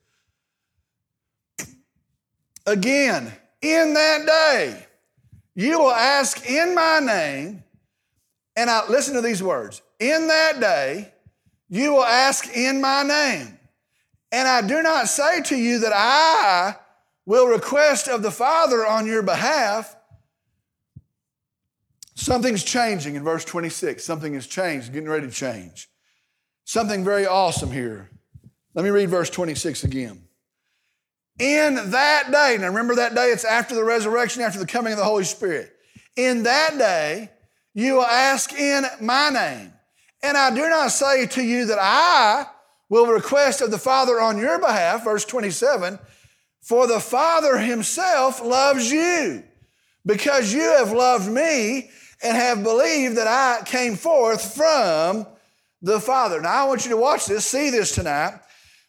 Again, 2.65 3.31
in 3.61 3.93
that 3.93 4.25
day, 4.25 4.85
you 5.55 5.79
will 5.79 5.91
ask 5.91 6.49
in 6.49 6.75
my 6.75 6.99
name, 6.99 7.63
and 8.55 8.69
I 8.69 8.87
listen 8.87 9.15
to 9.15 9.21
these 9.21 9.41
words. 9.41 9.81
In 9.99 10.27
that 10.27 10.59
day, 10.59 11.11
you 11.69 11.93
will 11.93 12.03
ask 12.03 12.55
in 12.55 12.79
my 12.79 13.03
name. 13.03 13.57
And 14.31 14.47
I 14.47 14.61
do 14.61 14.81
not 14.83 15.07
say 15.07 15.41
to 15.43 15.55
you 15.55 15.79
that 15.79 15.93
I 15.93 16.75
will 17.25 17.47
request 17.47 18.07
of 18.07 18.21
the 18.21 18.31
Father 18.31 18.85
on 18.85 19.05
your 19.05 19.23
behalf. 19.23 19.95
Something's 22.15 22.63
changing 22.63 23.15
in 23.15 23.23
verse 23.23 23.45
26. 23.45 24.03
Something 24.03 24.33
has 24.33 24.45
changed, 24.45 24.93
getting 24.93 25.09
ready 25.09 25.27
to 25.27 25.33
change. 25.33 25.89
Something 26.69 27.03
very 27.03 27.25
awesome 27.25 27.71
here. 27.71 28.11
Let 28.75 28.85
me 28.85 28.91
read 28.91 29.09
verse 29.09 29.31
26 29.31 29.85
again. 29.85 30.21
In 31.39 31.73
that 31.89 32.31
day, 32.31 32.57
now 32.59 32.67
remember 32.67 32.93
that 32.93 33.15
day, 33.15 33.31
it's 33.31 33.43
after 33.43 33.73
the 33.73 33.83
resurrection, 33.83 34.43
after 34.43 34.59
the 34.59 34.67
coming 34.67 34.93
of 34.93 34.99
the 34.99 35.03
Holy 35.03 35.23
Spirit. 35.23 35.73
In 36.15 36.43
that 36.43 36.77
day, 36.77 37.31
you 37.73 37.95
will 37.95 38.05
ask 38.05 38.53
in 38.53 38.85
my 39.01 39.31
name. 39.31 39.73
And 40.21 40.37
I 40.37 40.51
do 40.53 40.69
not 40.69 40.91
say 40.91 41.25
to 41.25 41.41
you 41.41 41.65
that 41.65 41.79
I 41.81 42.45
will 42.87 43.07
request 43.07 43.61
of 43.61 43.71
the 43.71 43.79
Father 43.79 44.21
on 44.21 44.37
your 44.37 44.59
behalf, 44.59 45.05
verse 45.05 45.25
27, 45.25 45.97
for 46.61 46.85
the 46.85 46.99
Father 46.99 47.57
himself 47.57 48.43
loves 48.43 48.91
you 48.91 49.43
because 50.05 50.53
you 50.53 50.61
have 50.77 50.91
loved 50.91 51.31
me 51.31 51.89
and 52.21 52.37
have 52.37 52.61
believed 52.61 53.17
that 53.17 53.25
I 53.25 53.63
came 53.65 53.95
forth 53.95 54.55
from 54.55 55.25
the 55.81 55.99
Father. 55.99 56.41
Now, 56.41 56.65
I 56.65 56.67
want 56.67 56.85
you 56.85 56.91
to 56.91 56.97
watch 56.97 57.25
this, 57.25 57.45
see 57.45 57.69
this 57.69 57.93
tonight. 57.93 58.39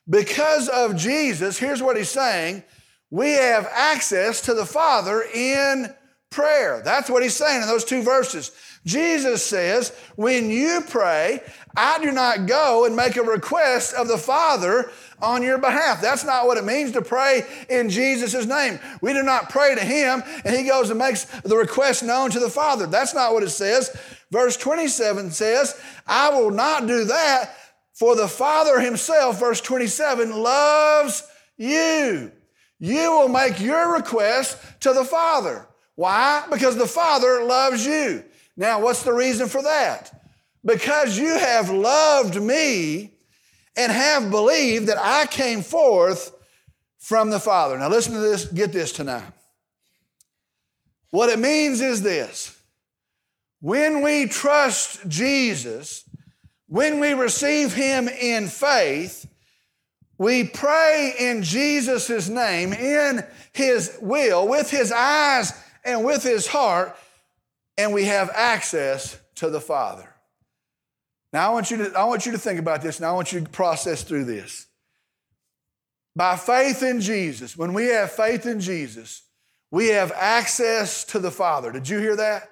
Because 0.09 0.69
of 0.69 0.97
Jesus, 0.97 1.59
here's 1.59 1.83
what 1.83 1.97
he's 1.97 2.11
saying 2.11 2.65
we 3.11 3.31
have 3.31 3.69
access 3.73 4.41
to 4.43 4.55
the 4.55 4.67
Father 4.67 5.25
in 5.35 5.93
prayer. 6.31 6.81
That's 6.85 7.11
what 7.11 7.23
he's 7.23 7.35
saying 7.35 7.63
in 7.63 7.69
those 7.69 7.85
two 7.85 8.03
verses. 8.03 8.53
Jesus 8.87 9.45
says, 9.45 9.93
When 10.17 10.49
you 10.51 10.83
pray, 10.89 11.41
I 11.77 11.99
do 12.03 12.13
not 12.13 12.47
go 12.47 12.87
and 12.87 12.97
make 12.97 13.17
a 13.17 13.23
request 13.23 13.95
of 13.95 14.09
the 14.09 14.17
Father 14.17 14.91
on 15.21 15.43
your 15.43 15.59
behalf. 15.59 16.01
That's 16.01 16.25
not 16.25 16.47
what 16.47 16.57
it 16.57 16.65
means 16.65 16.93
to 16.93 17.03
pray 17.03 17.43
in 17.69 17.91
Jesus' 17.91 18.47
name. 18.47 18.81
We 19.03 19.13
do 19.13 19.23
not 19.23 19.51
pray 19.51 19.75
to 19.75 19.85
Him 19.85 20.23
and 20.45 20.57
He 20.57 20.65
goes 20.65 20.89
and 20.89 20.99
makes 20.99 21.25
the 21.43 21.57
request 21.57 22.03
known 22.03 22.31
to 22.31 22.41
the 22.41 22.49
Father. 22.49 22.87
That's 22.87 23.15
not 23.15 23.35
what 23.35 23.43
it 23.43 23.51
says. 23.51 23.95
Verse 24.31 24.57
27 24.57 25.31
says, 25.31 25.79
I 26.07 26.31
will 26.31 26.51
not 26.51 26.87
do 26.87 27.05
that, 27.05 27.55
for 27.93 28.17
the 28.17 28.29
Father 28.29 28.81
Himself, 28.81 29.39
verse 29.39 29.61
27, 29.61 30.35
loves 30.35 31.23
you. 31.59 32.33
You 32.79 33.11
will 33.11 33.29
make 33.29 33.61
your 33.61 33.93
request 33.93 34.57
to 34.81 34.95
the 34.95 35.05
Father. 35.05 35.67
Why? 35.97 36.47
Because 36.51 36.77
the 36.77 36.87
Father 36.87 37.45
loves 37.45 37.85
you. 37.85 38.25
Now, 38.61 38.83
what's 38.83 39.05
the 39.05 39.15
reason 39.15 39.49
for 39.49 39.63
that? 39.63 40.13
Because 40.63 41.19
you 41.19 41.39
have 41.39 41.71
loved 41.71 42.41
me 42.41 43.11
and 43.75 43.91
have 43.91 44.31
believed 44.31 44.89
that 44.89 44.99
I 44.99 45.25
came 45.25 45.63
forth 45.63 46.31
from 46.99 47.31
the 47.31 47.41
Father. 47.41 47.79
Now, 47.79 47.89
listen 47.89 48.13
to 48.13 48.21
this, 48.21 48.45
get 48.45 48.71
this 48.71 48.93
tonight. 48.93 49.33
What 51.09 51.31
it 51.31 51.39
means 51.39 51.81
is 51.81 52.03
this 52.03 52.55
when 53.61 54.03
we 54.03 54.27
trust 54.27 55.09
Jesus, 55.09 56.05
when 56.67 57.01
we 57.01 57.15
receive 57.15 57.73
Him 57.73 58.09
in 58.09 58.47
faith, 58.47 59.27
we 60.19 60.45
pray 60.45 61.15
in 61.19 61.43
Jesus' 61.45 62.29
name, 62.29 62.75
in 62.75 63.25
His 63.55 63.97
will, 64.03 64.47
with 64.47 64.71
His 64.71 64.93
eyes 64.93 65.51
and 65.83 66.05
with 66.05 66.23
His 66.23 66.47
heart, 66.47 66.95
and 67.77 67.93
we 67.93 68.05
have 68.05 68.31
access 68.35 69.19
to 69.37 69.51
the 69.51 69.61
Father. 69.61 70.15
Now, 71.33 71.51
I 71.51 71.53
want, 71.53 71.71
you 71.71 71.77
to, 71.79 71.93
I 71.97 72.05
want 72.05 72.27
you 72.27 72.33
to 72.33 72.39
think 72.39 72.59
about 72.59 72.83
this, 72.83 72.99
and 72.99 73.07
I 73.07 73.13
want 73.13 73.33
you 73.33 73.41
to 73.41 73.49
process 73.49 74.03
through 74.03 74.25
this. 74.25 74.67
By 76.17 76.37
faith 76.37 76.83
in 76.83 77.01
Jesus, 77.01 77.57
when 77.57 77.73
we 77.73 77.87
have 77.87 78.11
faith 78.11 78.47
in 78.47 78.61
Jesus, 78.61 79.23
we 79.71 79.89
have 79.89 80.13
access 80.15 81.05
to 81.05 81.19
the 81.21 81.31
Father. 81.31 81.71
Did 81.71 81.89
you 81.89 81.99
hear 81.99 82.17
that? 82.17 82.49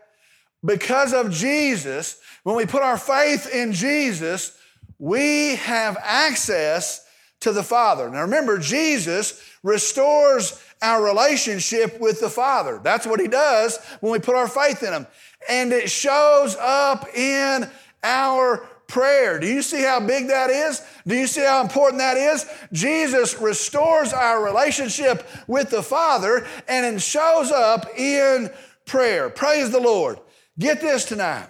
Because 0.65 1.13
of 1.13 1.33
Jesus, 1.33 2.21
when 2.45 2.57
we 2.57 2.67
put 2.67 2.83
our 2.83 2.99
faith 2.99 3.53
in 3.53 3.73
Jesus, 3.73 4.57
we 4.99 5.57
have 5.57 5.97
access 6.03 7.05
to 7.41 7.53
the 7.53 7.63
Father. 7.63 8.09
Now 8.11 8.23
remember, 8.23 8.59
Jesus 8.59 9.43
restores 9.63 10.61
our 10.83 11.03
relationship 11.03 12.01
with 12.01 12.21
the 12.21 12.31
Father. 12.31 12.81
That's 12.83 13.07
what 13.07 13.21
He 13.21 13.29
does 13.29 13.79
when 14.01 14.13
we 14.13 14.19
put 14.19 14.37
our 14.37 14.49
faith 14.49 14.83
in 14.83 14.93
Him. 14.93 15.07
And 15.49 15.73
it 15.73 15.91
shows 15.91 16.57
up 16.57 17.09
in 17.15 17.69
our 18.03 18.67
prayer. 18.89 19.39
Do 19.39 19.47
you 19.47 19.63
see 19.63 19.83
how 19.83 20.01
big 20.01 20.29
that 20.29 20.51
is? 20.51 20.83
Do 21.07 21.15
you 21.15 21.27
see 21.27 21.43
how 21.43 21.61
important 21.61 21.99
that 21.99 22.17
is? 22.17 22.47
Jesus 22.73 23.39
restores 23.39 24.13
our 24.13 24.43
relationship 24.43 25.29
with 25.47 25.71
the 25.71 25.83
Father 25.83 26.47
and 26.67 26.97
it 26.97 27.01
shows 27.01 27.53
up 27.53 27.87
in 27.97 28.51
prayer. 28.87 29.31
Praise 29.31 29.71
the 29.71 29.81
Lord. 29.81 30.19
Get 30.59 30.81
this 30.81 31.05
tonight. 31.05 31.49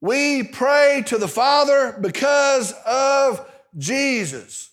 We 0.00 0.42
pray 0.42 1.04
to 1.06 1.18
the 1.18 1.28
Father 1.28 1.96
because 2.00 2.74
of 2.84 3.48
Jesus. 3.78 4.70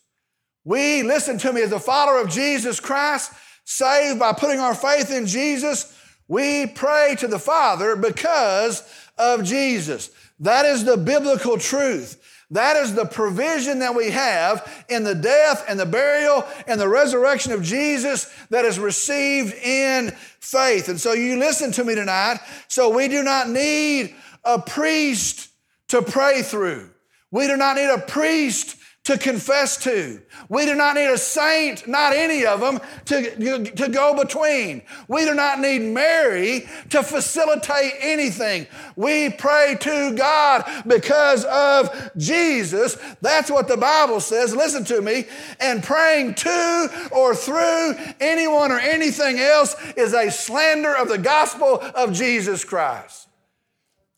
We, 0.63 1.03
listen 1.03 1.37
to 1.39 1.53
me, 1.53 1.61
as 1.61 1.71
a 1.71 1.79
follower 1.79 2.19
of 2.19 2.29
Jesus 2.29 2.79
Christ, 2.79 3.31
saved 3.65 4.19
by 4.19 4.33
putting 4.33 4.59
our 4.59 4.75
faith 4.75 5.11
in 5.11 5.25
Jesus, 5.25 5.97
we 6.27 6.67
pray 6.67 7.15
to 7.19 7.27
the 7.27 7.39
Father 7.39 7.95
because 7.95 8.83
of 9.17 9.43
Jesus. 9.43 10.11
That 10.39 10.65
is 10.65 10.83
the 10.83 10.97
biblical 10.97 11.57
truth. 11.57 12.17
That 12.51 12.75
is 12.75 12.93
the 12.93 13.05
provision 13.05 13.79
that 13.79 13.95
we 13.95 14.11
have 14.11 14.85
in 14.89 15.05
the 15.05 15.15
death 15.15 15.63
and 15.69 15.79
the 15.79 15.85
burial 15.85 16.45
and 16.67 16.79
the 16.79 16.89
resurrection 16.89 17.53
of 17.53 17.63
Jesus 17.63 18.29
that 18.49 18.65
is 18.65 18.77
received 18.77 19.53
in 19.53 20.11
faith. 20.11 20.89
And 20.89 20.99
so 20.99 21.13
you 21.13 21.37
listen 21.37 21.71
to 21.71 21.85
me 21.85 21.95
tonight. 21.95 22.39
So 22.67 22.89
we 22.89 23.07
do 23.07 23.23
not 23.23 23.49
need 23.49 24.13
a 24.43 24.59
priest 24.59 25.49
to 25.89 26.01
pray 26.01 26.41
through. 26.41 26.89
We 27.31 27.47
do 27.47 27.55
not 27.55 27.77
need 27.77 27.89
a 27.89 27.99
priest 27.99 28.75
to 29.03 29.17
confess 29.17 29.77
to. 29.77 30.21
We 30.47 30.65
do 30.65 30.75
not 30.75 30.95
need 30.95 31.09
a 31.09 31.17
saint, 31.17 31.87
not 31.87 32.13
any 32.15 32.45
of 32.45 32.59
them, 32.59 32.79
to, 33.05 33.63
to 33.63 33.89
go 33.89 34.15
between. 34.15 34.83
We 35.07 35.25
do 35.25 35.33
not 35.33 35.59
need 35.59 35.81
Mary 35.81 36.69
to 36.91 37.01
facilitate 37.01 37.93
anything. 37.99 38.67
We 38.95 39.31
pray 39.31 39.75
to 39.81 40.15
God 40.15 40.83
because 40.85 41.45
of 41.45 42.11
Jesus. 42.15 42.95
That's 43.21 43.49
what 43.49 43.67
the 43.67 43.77
Bible 43.77 44.19
says. 44.19 44.55
Listen 44.55 44.85
to 44.85 45.01
me. 45.01 45.25
And 45.59 45.83
praying 45.83 46.35
to 46.35 47.09
or 47.11 47.33
through 47.33 47.95
anyone 48.19 48.71
or 48.71 48.79
anything 48.79 49.39
else 49.39 49.75
is 49.97 50.13
a 50.13 50.29
slander 50.29 50.95
of 50.95 51.09
the 51.09 51.17
gospel 51.17 51.79
of 51.95 52.13
Jesus 52.13 52.63
Christ. 52.63 53.27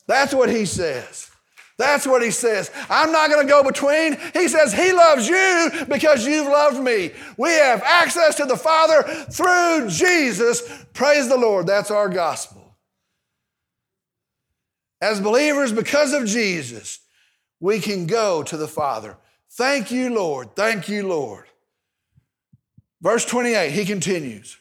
That's 0.06 0.34
what 0.34 0.50
he 0.50 0.66
says. 0.66 1.30
That's 1.76 2.06
what 2.06 2.22
he 2.22 2.30
says. 2.30 2.70
I'm 2.88 3.10
not 3.10 3.30
going 3.30 3.44
to 3.44 3.50
go 3.50 3.64
between. 3.64 4.16
He 4.32 4.46
says 4.46 4.72
he 4.72 4.92
loves 4.92 5.28
you 5.28 5.70
because 5.88 6.24
you've 6.24 6.46
loved 6.46 6.80
me. 6.80 7.10
We 7.36 7.50
have 7.50 7.82
access 7.82 8.36
to 8.36 8.44
the 8.44 8.56
Father 8.56 9.02
through 9.02 9.88
Jesus. 9.88 10.62
Praise 10.92 11.28
the 11.28 11.36
Lord. 11.36 11.66
That's 11.66 11.90
our 11.90 12.08
gospel. 12.08 12.76
As 15.00 15.20
believers, 15.20 15.72
because 15.72 16.12
of 16.12 16.26
Jesus, 16.26 17.00
we 17.58 17.80
can 17.80 18.06
go 18.06 18.42
to 18.44 18.56
the 18.56 18.68
Father. 18.68 19.16
Thank 19.50 19.90
you, 19.90 20.14
Lord. 20.14 20.54
Thank 20.54 20.88
you, 20.88 21.06
Lord. 21.08 21.46
Verse 23.02 23.24
28, 23.24 23.70
he 23.70 23.84
continues 23.84 24.58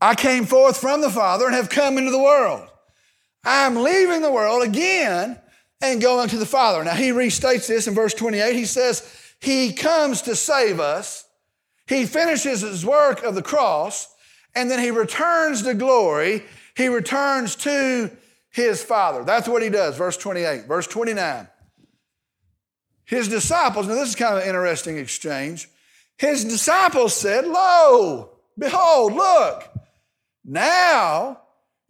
I 0.00 0.14
came 0.14 0.46
forth 0.46 0.78
from 0.78 1.02
the 1.02 1.10
Father 1.10 1.46
and 1.46 1.54
have 1.54 1.68
come 1.68 1.98
into 1.98 2.10
the 2.10 2.18
world. 2.18 2.69
I'm 3.44 3.76
leaving 3.76 4.22
the 4.22 4.32
world 4.32 4.62
again 4.62 5.38
and 5.80 6.00
going 6.00 6.28
to 6.28 6.38
the 6.38 6.46
Father. 6.46 6.84
Now, 6.84 6.94
he 6.94 7.10
restates 7.10 7.66
this 7.66 7.86
in 7.86 7.94
verse 7.94 8.14
28. 8.14 8.54
He 8.54 8.66
says, 8.66 9.08
He 9.40 9.72
comes 9.72 10.22
to 10.22 10.36
save 10.36 10.80
us. 10.80 11.24
He 11.86 12.06
finishes 12.06 12.60
his 12.60 12.84
work 12.84 13.22
of 13.24 13.34
the 13.34 13.42
cross, 13.42 14.06
and 14.54 14.70
then 14.70 14.78
he 14.78 14.90
returns 14.90 15.62
to 15.62 15.74
glory. 15.74 16.44
He 16.76 16.88
returns 16.88 17.56
to 17.56 18.10
his 18.50 18.82
Father. 18.82 19.24
That's 19.24 19.48
what 19.48 19.62
he 19.62 19.70
does. 19.70 19.96
Verse 19.96 20.16
28. 20.16 20.66
Verse 20.66 20.86
29. 20.86 21.48
His 23.04 23.26
disciples, 23.28 23.88
now 23.88 23.94
this 23.94 24.10
is 24.10 24.14
kind 24.14 24.36
of 24.36 24.42
an 24.42 24.48
interesting 24.48 24.98
exchange. 24.98 25.68
His 26.16 26.44
disciples 26.44 27.14
said, 27.14 27.44
Lo, 27.46 28.30
behold, 28.56 29.14
look, 29.14 29.68
now 30.44 31.40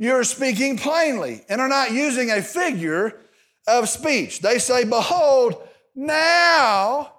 you're 0.01 0.25
speaking 0.25 0.79
plainly 0.79 1.45
and 1.51 1.61
are 1.61 1.69
not 1.69 1.93
using 1.93 2.31
a 2.31 2.41
figure 2.41 3.21
of 3.67 3.87
speech. 3.87 4.41
They 4.41 4.59
say, 4.59 4.85
Behold, 4.85 5.63
now 5.95 7.13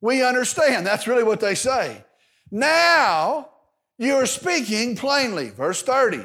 we 0.00 0.22
understand. 0.22 0.86
That's 0.86 1.08
really 1.08 1.24
what 1.24 1.40
they 1.40 1.56
say. 1.56 2.04
Now 2.48 3.50
you 3.98 4.14
are 4.14 4.26
speaking 4.26 4.94
plainly. 4.94 5.50
Verse 5.50 5.82
30. 5.82 6.24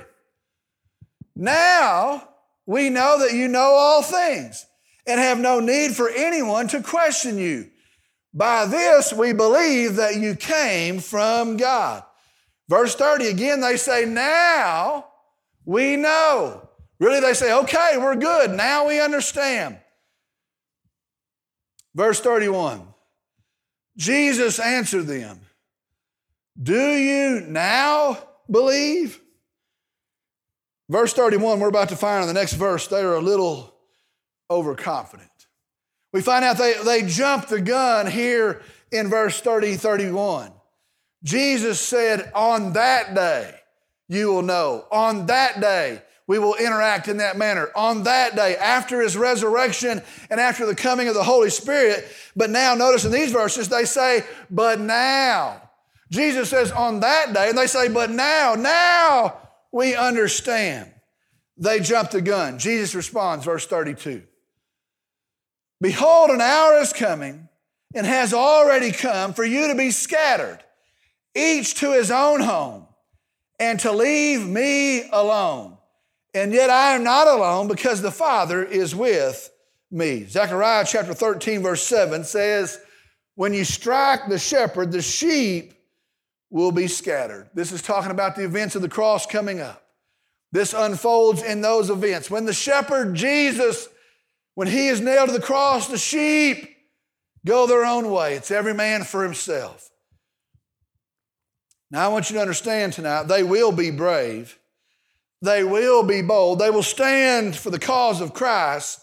Now 1.35 2.29
we 2.67 2.91
know 2.91 3.17
that 3.19 3.33
you 3.33 3.47
know 3.47 3.59
all 3.59 4.03
things 4.03 4.67
and 5.07 5.19
have 5.19 5.39
no 5.39 5.59
need 5.59 5.95
for 5.95 6.11
anyone 6.11 6.67
to 6.67 6.83
question 6.83 7.39
you. 7.39 7.71
By 8.35 8.67
this 8.67 9.11
we 9.11 9.33
believe 9.33 9.95
that 9.95 10.17
you 10.17 10.35
came 10.35 10.99
from 10.99 11.57
God. 11.57 12.03
Verse 12.69 12.93
30 12.93 13.29
again, 13.29 13.61
they 13.61 13.77
say, 13.77 14.05
Now 14.05 15.07
we 15.67 15.97
know. 15.97 16.67
Really, 16.97 17.19
they 17.19 17.33
say, 17.33 17.53
okay, 17.53 17.95
we're 17.97 18.15
good. 18.15 18.51
Now 18.51 18.87
we 18.87 18.99
understand. 18.99 19.77
Verse 21.93 22.19
31 22.19 22.87
Jesus 23.97 24.59
answered 24.59 25.07
them, 25.07 25.41
Do 26.61 26.95
you 26.95 27.41
now 27.41 28.17
believe? 28.49 29.19
Verse 30.89 31.13
31, 31.13 31.59
we're 31.59 31.67
about 31.67 31.89
to 31.89 31.97
find 31.97 32.21
in 32.21 32.27
the 32.27 32.33
next 32.33 32.53
verse, 32.53 32.87
they 32.87 33.01
are 33.01 33.15
a 33.15 33.21
little 33.21 33.73
overconfident. 34.49 35.29
We 36.13 36.21
find 36.21 36.45
out 36.45 36.57
they, 36.57 36.75
they 36.85 37.01
jumped 37.01 37.49
the 37.49 37.59
gun 37.59 38.07
here 38.07 38.61
in 38.91 39.09
verse 39.09 39.41
30, 39.41 39.75
31. 39.75 40.53
Jesus 41.23 41.81
said, 41.81 42.31
On 42.33 42.73
that 42.73 43.13
day, 43.13 43.56
you 44.07 44.31
will 44.31 44.41
know. 44.41 44.85
On 44.91 45.25
that 45.27 45.59
day, 45.59 46.01
we 46.27 46.39
will 46.39 46.55
interact 46.55 47.07
in 47.07 47.17
that 47.17 47.37
manner. 47.37 47.69
On 47.75 48.03
that 48.03 48.35
day, 48.35 48.57
after 48.57 49.01
his 49.01 49.15
resurrection 49.15 50.01
and 50.29 50.39
after 50.39 50.65
the 50.65 50.75
coming 50.75 51.07
of 51.07 51.13
the 51.13 51.23
Holy 51.23 51.49
Spirit. 51.49 52.07
But 52.35 52.49
now, 52.49 52.75
notice 52.75 53.05
in 53.05 53.11
these 53.11 53.31
verses, 53.31 53.69
they 53.69 53.85
say, 53.85 54.23
but 54.49 54.79
now. 54.79 55.61
Jesus 56.11 56.49
says, 56.49 56.71
on 56.71 57.01
that 57.01 57.33
day, 57.33 57.49
and 57.49 57.57
they 57.57 57.67
say, 57.67 57.87
but 57.89 58.09
now, 58.09 58.55
now 58.55 59.37
we 59.71 59.95
understand. 59.95 60.91
They 61.57 61.79
jump 61.79 62.11
the 62.11 62.21
gun. 62.21 62.59
Jesus 62.59 62.93
responds, 62.93 63.45
verse 63.45 63.65
32. 63.65 64.23
Behold, 65.81 66.29
an 66.29 66.41
hour 66.41 66.77
is 66.79 66.93
coming 66.93 67.49
and 67.93 68.05
has 68.05 68.33
already 68.33 68.91
come 68.91 69.33
for 69.33 69.45
you 69.45 69.67
to 69.67 69.75
be 69.75 69.91
scattered, 69.91 70.59
each 71.35 71.75
to 71.75 71.93
his 71.93 72.11
own 72.11 72.41
home, 72.41 72.86
and 73.59 73.79
to 73.81 73.91
leave 73.91 74.47
me 74.47 75.09
alone. 75.09 75.77
And 76.33 76.53
yet 76.53 76.69
I 76.69 76.93
am 76.95 77.03
not 77.03 77.27
alone 77.27 77.67
because 77.67 78.01
the 78.01 78.11
Father 78.11 78.63
is 78.63 78.95
with 78.95 79.49
me. 79.89 80.25
Zechariah 80.25 80.85
chapter 80.87 81.13
13, 81.13 81.61
verse 81.61 81.83
7 81.83 82.23
says, 82.23 82.79
When 83.35 83.53
you 83.53 83.63
strike 83.63 84.27
the 84.27 84.37
shepherd, 84.37 84.91
the 84.91 85.01
sheep 85.01 85.73
will 86.49 86.71
be 86.71 86.87
scattered. 86.87 87.49
This 87.53 87.71
is 87.71 87.81
talking 87.81 88.11
about 88.11 88.35
the 88.35 88.43
events 88.43 88.75
of 88.75 88.81
the 88.81 88.89
cross 88.89 89.25
coming 89.25 89.59
up. 89.59 89.83
This 90.51 90.73
unfolds 90.73 91.43
in 91.43 91.61
those 91.61 91.89
events. 91.89 92.31
When 92.31 92.45
the 92.45 92.53
shepherd, 92.53 93.15
Jesus, 93.15 93.89
when 94.55 94.67
he 94.67 94.87
is 94.87 95.01
nailed 95.01 95.29
to 95.29 95.33
the 95.33 95.41
cross, 95.41 95.87
the 95.87 95.97
sheep 95.97 96.77
go 97.45 97.67
their 97.67 97.85
own 97.85 98.11
way. 98.11 98.35
It's 98.35 98.51
every 98.51 98.73
man 98.73 99.03
for 99.03 99.23
himself. 99.23 99.89
Now, 101.89 102.05
I 102.05 102.07
want 102.09 102.29
you 102.29 102.35
to 102.35 102.41
understand 102.41 102.93
tonight, 102.93 103.23
they 103.23 103.43
will 103.43 103.71
be 103.71 103.91
brave. 103.91 104.57
They 105.41 105.63
will 105.63 106.03
be 106.03 106.21
bold. 106.21 106.59
They 106.59 106.69
will 106.69 106.83
stand 106.83 107.55
for 107.55 107.69
the 107.69 107.79
cause 107.79 108.21
of 108.21 108.33
Christ, 108.33 108.99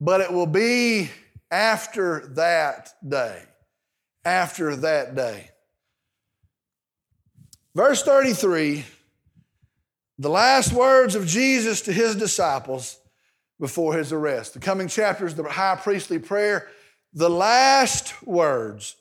but 0.00 0.20
it 0.20 0.32
will 0.32 0.46
be 0.46 1.10
after 1.50 2.26
that 2.34 2.92
day. 3.06 3.42
After 4.24 4.76
that 4.76 5.14
day. 5.14 5.50
Verse 7.74 8.02
33, 8.02 8.84
the 10.18 10.28
last 10.28 10.72
words 10.72 11.14
of 11.14 11.26
Jesus 11.26 11.82
to 11.82 11.92
his 11.92 12.16
disciples 12.16 12.98
before 13.60 13.94
his 13.94 14.12
arrest. 14.12 14.54
The 14.54 14.60
coming 14.60 14.88
chapters, 14.88 15.34
the 15.34 15.44
high 15.44 15.76
priestly 15.76 16.18
prayer, 16.18 16.68
the 17.14 17.30
last 17.30 18.22
words 18.26 18.96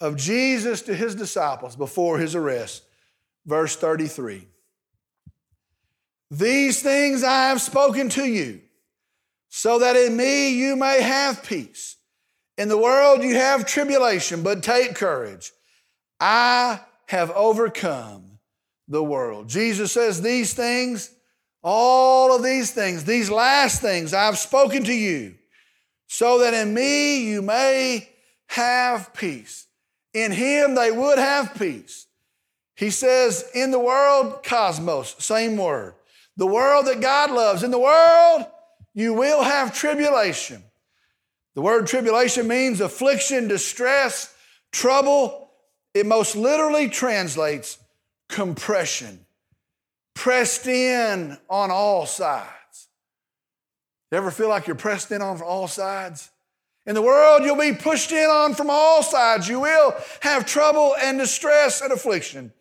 of 0.00 0.16
Jesus 0.16 0.82
to 0.82 0.94
his 0.94 1.14
disciples 1.14 1.76
before 1.76 2.18
his 2.18 2.34
arrest. 2.34 2.82
Verse 3.44 3.76
33. 3.76 4.46
These 6.30 6.82
things 6.82 7.22
I 7.22 7.48
have 7.48 7.60
spoken 7.60 8.08
to 8.10 8.24
you, 8.24 8.60
so 9.48 9.78
that 9.78 9.96
in 9.96 10.16
me 10.16 10.50
you 10.50 10.76
may 10.76 11.00
have 11.00 11.44
peace. 11.44 11.96
In 12.58 12.68
the 12.68 12.78
world 12.78 13.22
you 13.22 13.36
have 13.36 13.66
tribulation, 13.66 14.42
but 14.42 14.62
take 14.62 14.94
courage. 14.94 15.52
I 16.18 16.80
have 17.06 17.30
overcome 17.32 18.38
the 18.88 19.02
world. 19.02 19.48
Jesus 19.48 19.92
says, 19.92 20.20
These 20.20 20.54
things, 20.54 21.10
all 21.62 22.34
of 22.34 22.42
these 22.42 22.72
things, 22.72 23.04
these 23.04 23.30
last 23.30 23.80
things 23.80 24.12
I've 24.12 24.38
spoken 24.38 24.84
to 24.84 24.94
you, 24.94 25.34
so 26.08 26.40
that 26.40 26.54
in 26.54 26.74
me 26.74 27.28
you 27.28 27.42
may 27.42 28.08
have 28.48 29.12
peace. 29.14 29.65
In 30.16 30.32
him 30.32 30.74
they 30.74 30.90
would 30.90 31.18
have 31.18 31.54
peace. 31.56 32.06
He 32.74 32.88
says, 32.88 33.44
in 33.54 33.70
the 33.70 33.78
world, 33.78 34.42
cosmos, 34.42 35.14
same 35.18 35.58
word. 35.58 35.92
The 36.38 36.46
world 36.46 36.86
that 36.86 37.02
God 37.02 37.30
loves. 37.30 37.62
In 37.62 37.70
the 37.70 37.78
world, 37.78 38.46
you 38.94 39.12
will 39.12 39.42
have 39.42 39.74
tribulation. 39.74 40.62
The 41.54 41.60
word 41.60 41.86
tribulation 41.86 42.48
means 42.48 42.80
affliction, 42.80 43.46
distress, 43.46 44.34
trouble. 44.72 45.50
It 45.92 46.06
most 46.06 46.34
literally 46.34 46.88
translates 46.88 47.78
compression, 48.30 49.26
pressed 50.14 50.66
in 50.66 51.36
on 51.50 51.70
all 51.70 52.06
sides. 52.06 52.88
You 54.10 54.16
ever 54.16 54.30
feel 54.30 54.48
like 54.48 54.66
you're 54.66 54.76
pressed 54.76 55.12
in 55.12 55.20
on 55.20 55.42
all 55.42 55.68
sides? 55.68 56.30
In 56.86 56.94
the 56.94 57.02
world, 57.02 57.42
you'll 57.42 57.56
be 57.56 57.72
pushed 57.72 58.12
in 58.12 58.30
on 58.30 58.54
from 58.54 58.70
all 58.70 59.02
sides. 59.02 59.48
You 59.48 59.60
will 59.60 59.94
have 60.20 60.46
trouble 60.46 60.94
and 61.02 61.18
distress 61.18 61.80
and 61.80 61.92
affliction. 61.92 62.52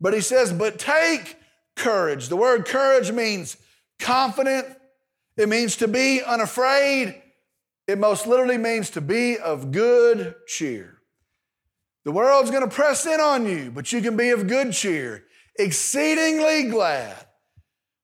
But 0.00 0.14
he 0.14 0.20
says, 0.20 0.52
but 0.52 0.78
take 0.78 1.36
courage. 1.76 2.28
The 2.28 2.36
word 2.36 2.64
courage 2.64 3.12
means 3.12 3.56
confident, 3.98 4.66
it 5.36 5.48
means 5.48 5.76
to 5.76 5.88
be 5.88 6.22
unafraid. 6.22 7.20
It 7.86 7.98
most 7.98 8.26
literally 8.26 8.56
means 8.56 8.90
to 8.90 9.00
be 9.00 9.36
of 9.38 9.70
good 9.70 10.34
cheer. 10.46 10.98
The 12.04 12.12
world's 12.12 12.50
to 12.50 12.68
press 12.68 13.06
in 13.06 13.20
on 13.20 13.46
you, 13.46 13.70
but 13.70 13.92
you 13.92 14.00
can 14.00 14.16
be 14.16 14.30
of 14.30 14.46
good 14.46 14.72
cheer, 14.72 15.24
exceedingly 15.58 16.64
glad, 16.64 17.16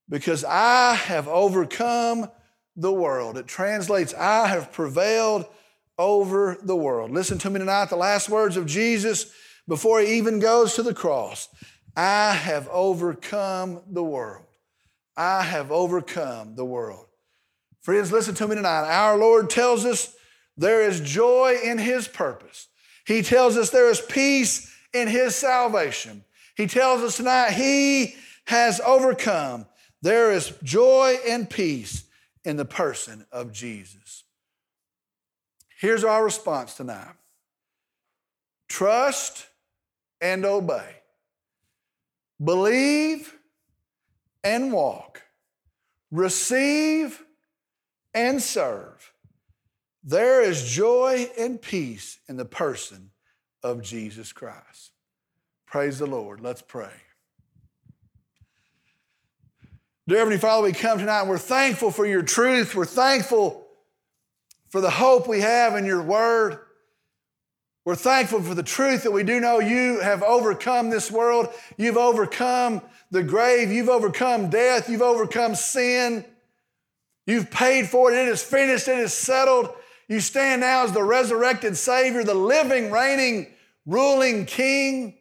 because 0.09 0.45
I 0.45 0.95
have 0.95 1.29
overcome 1.29 2.31
the 2.77 2.93
world. 2.93 3.37
It 3.37 3.47
translates, 3.47 4.15
I 4.15 4.49
have 4.49 4.73
prevailed 4.73 5.47
over 6.01 6.57
the 6.63 6.75
world. 6.75 7.11
Listen 7.11 7.37
to 7.39 7.51
me 7.51 7.59
tonight, 7.59 7.91
the 7.91 7.97
last 7.97 8.31
words 8.31 8.57
of 8.57 8.65
Jesus 8.65 9.31
before 9.69 10.01
he 10.01 10.15
even 10.15 10.41
goes 10.41 10.75
to 10.75 10.83
the 10.83 10.95
cross. 10.95 11.49
I 11.95 12.33
have 12.33 12.67
overcome 12.69 13.83
the 13.87 14.03
world. 14.03 14.47
I 15.15 15.43
have 15.43 15.71
overcome 15.71 16.57
the 16.57 16.65
world. 16.65 17.05
Friends, 17.83 18.11
listen 18.11 18.35
to 18.37 18.49
me 18.49 18.57
tonight. 18.57 18.91
Our 18.91 19.19
Lord 19.19 19.51
tells 19.51 19.85
us 19.85 20.17
there 20.57 20.83
is 20.83 21.01
joy 21.01 21.59
in 21.63 21.77
his 21.77 22.09
purpose. 22.09 22.69
He 23.07 23.21
tells 23.21 23.59
us 23.59 23.69
there 23.69 23.91
is 23.91 24.01
peace 24.01 24.75
in 24.95 25.07
his 25.07 25.37
salvation. 25.37 26.25
He 26.57 26.67
tells 26.67 27.03
us 27.03 27.19
tonight 27.19 27.53
he 27.53 28.15
has 28.47 28.81
overcome. 28.81 29.67
There 30.01 30.33
is 30.33 30.55
joy 30.63 31.19
and 31.29 31.49
peace 31.49 32.05
in 32.45 32.57
the 32.57 32.65
person 32.65 33.27
of 33.31 33.53
Jesus. 33.53 34.25
Here's 35.81 36.05
our 36.05 36.23
response 36.23 36.75
tonight 36.75 37.15
trust 38.69 39.47
and 40.21 40.45
obey, 40.45 40.97
believe 42.43 43.35
and 44.45 44.75
walk, 44.75 45.23
receive 46.11 47.23
and 48.13 48.43
serve. 48.43 49.11
There 50.05 50.43
is 50.43 50.71
joy 50.71 51.31
and 51.39 51.61
peace 51.61 52.19
in 52.29 52.37
the 52.37 52.45
person 52.45 53.13
of 53.63 53.81
Jesus 53.81 54.35
Christ. 54.35 54.93
Praise 55.67 55.99
the 55.99 56.07
Lord. 56.07 56.43
Let's 56.43 56.61
pray. 56.63 56.93
Dear 60.07 60.19
Heavenly 60.19 60.39
Father, 60.39 60.65
we 60.65 60.73
come 60.73 60.99
tonight 60.99 61.21
and 61.21 61.31
we're 61.31 61.39
thankful 61.39 61.91
for 61.91 62.05
your 62.05 62.23
truth. 62.23 62.75
We're 62.75 62.85
thankful 62.85 63.60
for 64.71 64.81
the 64.81 64.91
hope 64.91 65.29
we 65.29 65.41
have 65.41 65.77
in 65.77 65.85
your 65.85 66.03
word. 66.03 66.59
We're 67.85 67.97
thankful 67.97 68.43
for 68.43 68.55
the 68.55 68.63
truth 68.63 69.03
that 69.03 69.11
we 69.11 69.25
do 69.25 69.41
know 69.41 69.59
you 69.59 70.01
have 70.01 70.23
overcome 70.23 70.91
this 70.91 71.11
world. 71.11 71.49
You've 71.77 71.97
overcome 71.97 72.83
the 73.11 73.23
grave. 73.23 73.71
You've 73.73 73.89
overcome 73.89 74.51
death. 74.51 74.89
You've 74.89 75.03
overcome 75.03 75.55
sin. 75.55 76.25
You've 77.27 77.51
paid 77.51 77.89
for 77.89 78.13
it. 78.13 78.19
It 78.19 78.29
is 78.29 78.43
finished. 78.43 78.87
It 78.87 78.99
is 78.99 79.13
settled. 79.13 79.71
You 80.09 80.21
stand 80.21 80.61
now 80.61 80.85
as 80.85 80.93
the 80.93 81.03
resurrected 81.03 81.77
Savior, 81.77 82.23
the 82.23 82.35
living, 82.35 82.91
reigning, 82.91 83.49
ruling 83.87 84.45
King. 84.45 85.15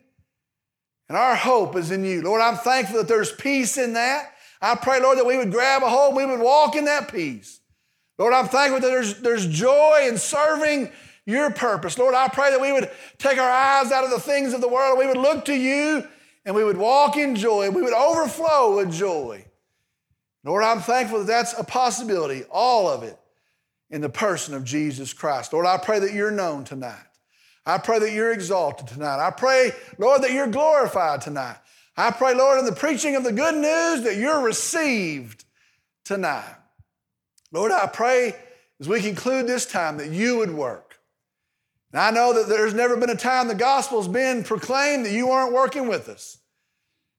And 1.08 1.18
our 1.18 1.36
hope 1.36 1.76
is 1.76 1.92
in 1.92 2.04
you. 2.04 2.22
Lord, 2.22 2.42
I'm 2.42 2.58
thankful 2.58 2.98
that 2.98 3.08
there's 3.08 3.32
peace 3.32 3.78
in 3.78 3.94
that. 3.94 4.34
I 4.62 4.76
pray, 4.76 5.02
Lord, 5.02 5.18
that 5.18 5.26
we 5.26 5.38
would 5.38 5.52
grab 5.52 5.82
a 5.84 5.90
hold, 5.90 6.16
we 6.16 6.26
would 6.26 6.40
walk 6.40 6.76
in 6.76 6.86
that 6.86 7.12
peace. 7.12 7.60
Lord, 8.20 8.34
I'm 8.34 8.50
thankful 8.50 8.82
that 8.82 8.88
there's, 8.88 9.22
there's 9.22 9.48
joy 9.48 10.06
in 10.08 10.18
serving 10.18 10.92
your 11.26 11.52
purpose. 11.52 11.98
Lord, 11.98 12.14
I 12.14 12.28
pray 12.28 12.52
that 12.52 12.60
we 12.60 12.74
would 12.74 12.92
take 13.18 13.38
our 13.38 13.50
eyes 13.50 13.92
out 13.94 14.04
of 14.04 14.12
the 14.12 14.20
things 14.20 14.54
of 14.54 14.60
the 14.60 14.68
world. 14.68 15.00
We 15.00 15.08
would 15.08 15.18
look 15.18 15.46
to 15.46 15.56
you 15.56 16.06
and 16.46 16.54
we 16.54 16.64
would 16.64 16.78
walk 16.78 17.16
in 17.16 17.36
joy. 17.36 17.70
We 17.70 17.82
would 17.82 17.94
overflow 17.94 18.76
with 18.76 18.92
joy. 18.92 19.46
Lord, 20.44 20.64
I'm 20.64 20.82
thankful 20.82 21.20
that 21.20 21.28
that's 21.28 21.58
a 21.58 21.64
possibility, 21.64 22.44
all 22.52 22.90
of 22.90 23.04
it, 23.04 23.18
in 23.90 24.02
the 24.02 24.10
person 24.10 24.54
of 24.54 24.66
Jesus 24.66 25.14
Christ. 25.14 25.54
Lord, 25.54 25.66
I 25.66 25.78
pray 25.78 26.00
that 26.00 26.14
you're 26.14 26.32
known 26.32 26.66
tonight. 26.66 26.98
I 27.66 27.78
pray 27.78 28.00
that 28.00 28.12
you're 28.12 28.34
exalted 28.34 28.88
tonight. 28.88 29.26
I 29.26 29.32
pray, 29.32 29.72
Lord, 29.98 30.24
that 30.24 30.32
you're 30.32 30.48
glorified 30.48 31.22
tonight. 31.22 31.58
I 31.96 32.12
pray, 32.12 32.34
Lord, 32.34 32.60
in 32.60 32.66
the 32.66 32.72
preaching 32.72 33.16
of 33.16 33.24
the 33.24 33.32
good 33.32 33.56
news 33.56 34.04
that 34.04 34.18
you're 34.18 34.42
received 34.42 35.46
tonight. 36.04 36.56
Lord, 37.52 37.72
I 37.72 37.88
pray 37.88 38.36
as 38.80 38.88
we 38.88 39.02
conclude 39.02 39.48
this 39.48 39.66
time 39.66 39.98
that 39.98 40.12
you 40.12 40.38
would 40.38 40.52
work. 40.52 41.00
And 41.92 42.00
I 42.00 42.12
know 42.12 42.34
that 42.34 42.48
there's 42.48 42.74
never 42.74 42.96
been 42.96 43.10
a 43.10 43.16
time 43.16 43.48
the 43.48 43.56
gospel's 43.56 44.08
been 44.08 44.44
proclaimed 44.44 45.06
that 45.06 45.12
you 45.12 45.30
aren't 45.30 45.54
working 45.54 45.88
with 45.88 46.08
us. 46.08 46.38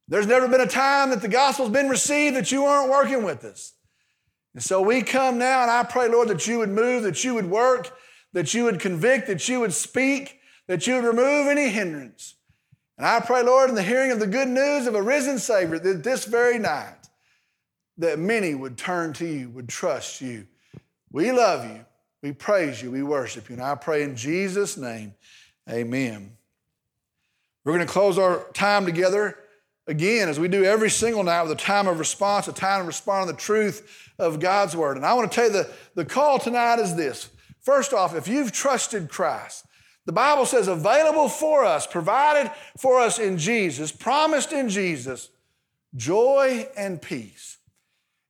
There's 0.07 0.27
never 0.27 0.49
been 0.49 0.61
a 0.61 0.67
time 0.67 1.11
that 1.11 1.23
the 1.23 1.29
gospel's 1.29 1.71
been 1.71 1.89
received 1.89 2.37
that 2.37 2.53
you 2.53 2.65
aren't 2.65 2.91
working 2.91 3.23
with 3.23 3.45
us. 3.45 3.75
And 4.55 4.63
so 4.63 4.81
we 4.81 5.03
come 5.03 5.39
now, 5.39 5.63
and 5.63 5.71
I 5.71 5.85
pray, 5.85 6.09
Lord, 6.09 6.29
that 6.29 6.47
you 6.47 6.59
would 6.59 6.71
move, 6.71 7.05
that 7.05 7.23
you 7.23 7.35
would 7.35 7.49
work, 7.49 7.97
that 8.33 8.53
you 8.53 8.65
would 8.65 8.81
convict, 8.81 9.29
that 9.29 9.49
you 9.49 9.61
would 9.61 9.73
speak, 9.73 10.41
that 10.67 10.87
you 10.87 10.95
would 10.95 11.05
remove 11.05 11.47
any 11.47 11.69
hindrance. 11.69 12.35
And 12.99 13.07
I 13.07 13.21
pray, 13.21 13.43
Lord, 13.43 13.71
in 13.71 13.77
the 13.77 13.83
hearing 13.83 14.11
of 14.11 14.19
the 14.19 14.27
good 14.27 14.49
news 14.49 14.87
of 14.87 14.95
a 14.95 15.03
risen 15.03 15.39
Savior, 15.39 15.79
that 15.79 16.03
this 16.03 16.25
very 16.25 16.59
night, 16.59 17.09
that 18.01 18.19
many 18.19 18.55
would 18.55 18.77
turn 18.77 19.13
to 19.15 19.27
you, 19.27 19.49
would 19.51 19.69
trust 19.69 20.21
you. 20.21 20.47
We 21.13 21.33
love 21.33 21.65
you. 21.65 21.85
We 22.23 22.33
praise 22.33 22.83
you. 22.83 22.91
We 22.91 23.03
worship 23.03 23.49
you. 23.49 23.55
And 23.55 23.63
I 23.63 23.75
pray 23.75 24.03
in 24.03 24.17
Jesus' 24.17 24.77
name, 24.77 25.15
amen. 25.69 26.37
We're 27.65 27.75
going 27.75 27.87
to 27.87 27.93
close 27.93 28.19
our 28.19 28.47
time 28.53 28.87
together 28.87 29.37
again, 29.87 30.29
as 30.29 30.39
we 30.39 30.49
do 30.49 30.65
every 30.65 30.91
single 30.91 31.23
night, 31.23 31.43
with 31.43 31.53
a 31.53 31.57
time 31.57 31.89
of 31.89 31.99
response, 31.99 32.49
a 32.49 32.53
time 32.53 32.81
to 32.81 32.87
respond 32.87 33.29
to 33.29 33.35
the 33.35 33.39
truth 33.39 34.11
of 34.19 34.41
God's 34.41 34.75
word. 34.75 34.97
And 34.97 35.05
I 35.05 35.15
want 35.15 35.31
to 35.31 35.35
tell 35.35 35.47
you 35.47 35.53
the, 35.53 35.71
the 35.95 36.05
call 36.05 36.39
tonight 36.39 36.79
is 36.79 36.97
this. 36.97 37.29
First 37.61 37.93
off, 37.93 38.15
if 38.15 38.29
you've 38.29 38.53
trusted 38.53 39.11
Christ, 39.11 39.67
the 40.07 40.13
Bible 40.13 40.47
says 40.47 40.69
available 40.69 41.29
for 41.29 41.65
us, 41.65 41.87
provided 41.87 42.51
for 42.79 42.99
us 43.01 43.19
in 43.19 43.37
Jesus, 43.37 43.93
promised 43.93 44.53
in 44.53 44.69
Jesus, 44.71 45.29
joy 45.95 46.67
and 46.77 47.01
peace. 47.03 47.59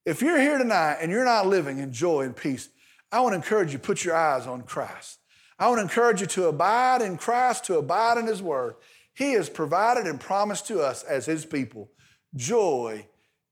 If 0.07 0.22
you're 0.22 0.40
here 0.40 0.59
tonight 0.59 0.98
and 1.01 1.11
you're 1.11 1.24
not 1.24 1.46
living 1.46 1.78
in 1.78 1.92
joy 1.92 2.22
and 2.22 2.36
peace, 2.36 2.68
I 3.12 3.20
want 3.20 3.32
to 3.32 3.36
encourage 3.36 3.72
you 3.72 3.78
put 3.78 4.05
your 4.05 4.16
eyes 4.16 4.46
on 4.46 4.62
Christ. 4.62 5.18
I 5.59 5.68
want 5.68 5.78
to 5.78 5.82
encourage 5.82 6.20
you 6.20 6.26
to 6.28 6.48
abide 6.48 7.03
in 7.03 7.18
Christ, 7.18 7.64
to 7.66 7.78
abide 7.78 8.16
in 8.16 8.26
His 8.26 8.42
Word. 8.42 8.76
He 9.14 9.32
has 9.32 9.51
provided 9.51 10.07
and 10.07 10.18
promised 10.18 10.66
to 10.68 10.80
us 10.80 11.03
as 11.03 11.26
His 11.26 11.44
people 11.44 11.90
joy 12.34 13.07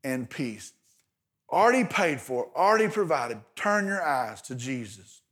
and 0.04 0.30
peace. 0.30 0.72
Already 1.50 1.84
paid 1.84 2.20
for, 2.20 2.48
already 2.56 2.88
provided. 2.88 3.38
Turn 3.56 3.86
your 3.86 4.02
eyes 4.02 4.40
to 4.42 4.54
Jesus. 4.54 5.22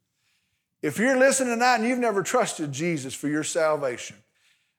If 0.82 0.98
you're 0.98 1.18
listening 1.18 1.54
tonight 1.54 1.76
and 1.76 1.84
you've 1.86 1.98
never 1.98 2.22
trusted 2.22 2.72
Jesus 2.72 3.14
for 3.14 3.28
your 3.28 3.44
salvation, 3.44 4.16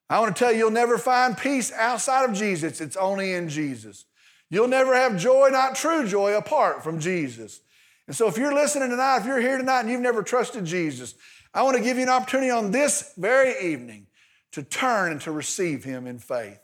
I 0.09 0.19
want 0.19 0.35
to 0.35 0.39
tell 0.39 0.51
you, 0.51 0.59
you'll 0.59 0.71
never 0.71 0.97
find 0.97 1.38
peace 1.38 1.71
outside 1.71 2.29
of 2.29 2.35
Jesus. 2.35 2.79
It's 2.79 2.95
only 2.95 3.33
in 3.33 3.49
Jesus. 3.49 4.05
You'll 4.50 4.68
never 4.68 4.95
have 4.95 5.18
joy, 5.18 5.50
not 5.50 5.76
true 5.76 6.08
joy, 6.08 6.36
apart 6.36 6.84
from 6.84 7.00
Jesus. 7.00 7.62
And 8.08 8.16
so 8.16 8.28
if 8.28 8.38
you're 8.38 8.54
listening 8.54 8.89
tonight, 8.89 9.18
if 9.18 9.26
you're 9.26 9.41
here 9.41 9.58
tonight 9.58 9.82
and 9.82 9.89
you've 9.89 10.02
never 10.02 10.24
trusted 10.24 10.66
Jesus, 10.66 11.16
I 11.54 11.64
want 11.64 11.76
to 11.76 11.84
give 11.84 11.98
you 11.98 12.04
an 12.04 12.10
opportunity 12.10 12.50
on 12.50 12.72
this 12.72 13.14
very 13.18 13.72
evening 13.74 14.08
to 14.54 14.64
turn 14.64 15.12
and 15.12 15.22
to 15.22 15.32
receive 15.32 15.84
him 15.84 16.08
in 16.08 16.20
faith. 16.20 16.60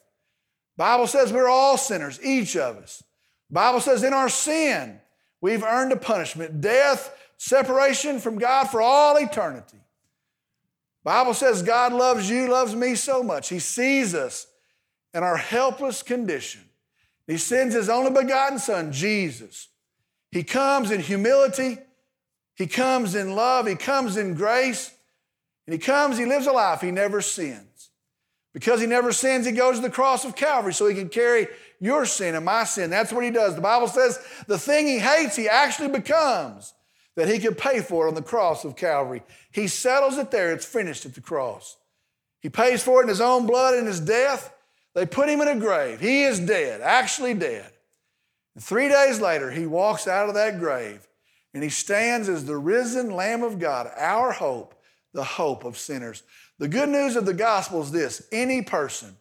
Bible 0.78 1.08
says 1.08 1.34
we're 1.34 1.50
all 1.50 1.78
sinners, 1.78 2.20
each 2.24 2.56
of 2.56 2.78
us. 2.78 3.04
Bible 3.52 3.82
says 3.82 4.04
in 4.04 4.14
our 4.14 4.30
sin, 4.30 5.00
we've 5.42 5.64
earned 5.64 5.92
a 5.92 5.98
punishment, 5.98 6.62
death, 6.62 7.16
separation 7.38 8.20
from 8.20 8.40
God 8.40 8.70
for 8.70 8.82
all 8.82 9.18
eternity. 9.18 9.78
Bible 11.04 11.34
says 11.34 11.62
God 11.62 11.92
loves 11.92 12.30
you, 12.30 12.48
loves 12.48 12.76
me 12.76 12.96
so 12.96 13.22
much. 13.22 13.50
He 13.50 13.60
sees 13.60 14.16
us 14.16 14.48
in 15.14 15.22
our 15.22 15.38
helpless 15.38 16.02
condition. 16.02 16.62
He 17.28 17.38
sends 17.38 17.74
his 17.74 17.89
only 17.89 18.11
begotten 18.11 18.59
son, 18.59 18.91
Jesus. 18.91 19.69
He 20.32 20.43
comes 20.43 20.91
in 20.91 20.99
humility. 20.99 21.78
He 22.55 22.67
comes 22.67 23.15
in 23.15 23.36
love. 23.36 23.67
He 23.67 23.76
comes 23.76 24.17
in 24.17 24.34
grace. 24.34 24.91
And 25.65 25.74
he 25.74 25.80
comes, 25.80 26.17
he 26.17 26.26
lives 26.26 26.47
a 26.47 26.51
life 26.51 26.82
he 26.82 26.91
never 26.91 27.21
sins. 27.21 27.89
Because 28.53 28.82
he 28.82 28.88
never 28.88 29.11
sins, 29.11 29.45
he 29.45 29.51
goes 29.51 29.78
to 29.78 29.82
the 29.82 29.89
cross 29.89 30.26
of 30.26 30.36
Calvary 30.36 30.74
so 30.74 30.86
he 30.86 30.95
can 30.95 31.09
carry 31.09 31.47
your 31.80 32.05
sin 32.05 32.36
and 32.36 32.45
my 32.45 32.65
sin. 32.65 32.89
That's 32.89 33.11
what 33.11 33.24
he 33.24 33.32
does. 33.32 33.55
The 33.55 33.61
Bible 33.61 33.88
says 33.88 34.19
the 34.47 34.59
thing 34.59 34.88
he 34.88 34.99
hates, 34.99 35.36
he 35.36 35.49
actually 35.49 35.89
becomes 35.89 36.74
that 37.15 37.28
he 37.28 37.39
could 37.39 37.57
pay 37.57 37.80
for 37.80 38.05
it 38.05 38.09
on 38.09 38.15
the 38.15 38.21
cross 38.21 38.63
of 38.65 38.76
Calvary. 38.76 39.24
He 39.51 39.67
settles 39.67 40.17
it 40.17 40.32
there. 40.32 40.51
It's 40.51 40.65
finished 40.65 41.05
at 41.05 41.15
the 41.15 41.21
cross. 41.21 41.78
He 42.41 42.49
pays 42.49 42.84
for 42.84 42.99
it 42.99 43.03
in 43.03 43.09
his 43.09 43.21
own 43.21 43.45
blood 43.45 43.76
in 43.76 43.86
his 43.86 43.99
death. 43.99 44.53
They 44.94 45.06
put 45.06 45.30
him 45.30 45.41
in 45.41 45.48
a 45.48 45.56
grave. 45.56 46.00
He 46.00 46.24
is 46.24 46.39
dead, 46.39 46.82
actually 46.82 47.34
dead. 47.34 47.72
Three 48.60 48.88
days 48.88 49.20
later, 49.20 49.50
he 49.50 49.66
walks 49.66 50.08
out 50.08 50.30
of 50.30 50.36
that 50.36 50.60
grave 50.60 51.08
and 51.54 51.64
he 51.64 51.70
stands 51.70 52.30
as 52.30 52.46
the 52.46 52.58
risen 52.58 53.12
Lamb 53.12 53.44
of 53.44 53.60
God, 53.60 53.89
our 53.98 54.32
hope, 54.32 54.76
the 55.14 55.24
hope 55.24 55.64
of 55.64 55.78
sinners. 55.78 56.24
The 56.60 56.68
good 56.68 56.89
news 56.89 57.16
of 57.16 57.26
the 57.26 57.34
gospel 57.34 57.82
is 57.82 57.91
this 57.91 58.28
any 58.32 58.62
person, 58.62 59.16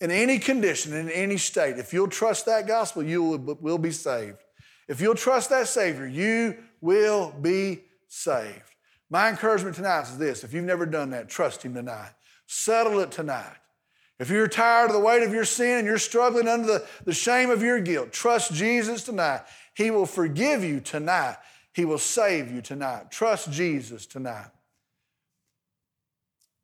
in 0.00 0.10
any 0.10 0.38
condition, 0.38 0.92
in 0.92 1.08
any 1.10 1.38
state, 1.38 1.78
if 1.78 1.92
you'll 1.92 2.08
trust 2.08 2.46
that 2.46 2.66
gospel, 2.66 3.02
you 3.02 3.22
will 3.60 3.78
be 3.78 3.92
saved. 3.92 4.38
If 4.88 5.00
you'll 5.00 5.14
trust 5.14 5.50
that 5.50 5.68
Savior, 5.68 6.06
you 6.06 6.56
will 6.80 7.32
be 7.40 7.82
saved. 8.08 8.62
My 9.08 9.28
encouragement 9.28 9.76
tonight 9.76 10.02
is 10.02 10.18
this 10.18 10.44
if 10.44 10.52
you've 10.52 10.64
never 10.64 10.86
done 10.86 11.10
that, 11.10 11.28
trust 11.28 11.62
Him 11.62 11.74
tonight. 11.74 12.10
Settle 12.46 13.00
it 13.00 13.10
tonight. 13.10 13.56
If 14.18 14.30
you're 14.30 14.48
tired 14.48 14.86
of 14.86 14.92
the 14.94 15.00
weight 15.00 15.22
of 15.22 15.32
your 15.32 15.44
sin 15.44 15.78
and 15.78 15.86
you're 15.86 15.98
struggling 15.98 16.48
under 16.48 16.66
the, 16.66 16.86
the 17.04 17.12
shame 17.12 17.50
of 17.50 17.62
your 17.62 17.80
guilt, 17.80 18.12
trust 18.12 18.54
Jesus 18.54 19.02
tonight. 19.02 19.42
He 19.74 19.90
will 19.90 20.06
forgive 20.06 20.64
you 20.64 20.80
tonight. 20.80 21.36
He 21.74 21.84
will 21.84 21.98
save 21.98 22.50
you 22.50 22.62
tonight. 22.62 23.10
Trust 23.10 23.50
Jesus 23.52 24.06
tonight. 24.06 24.48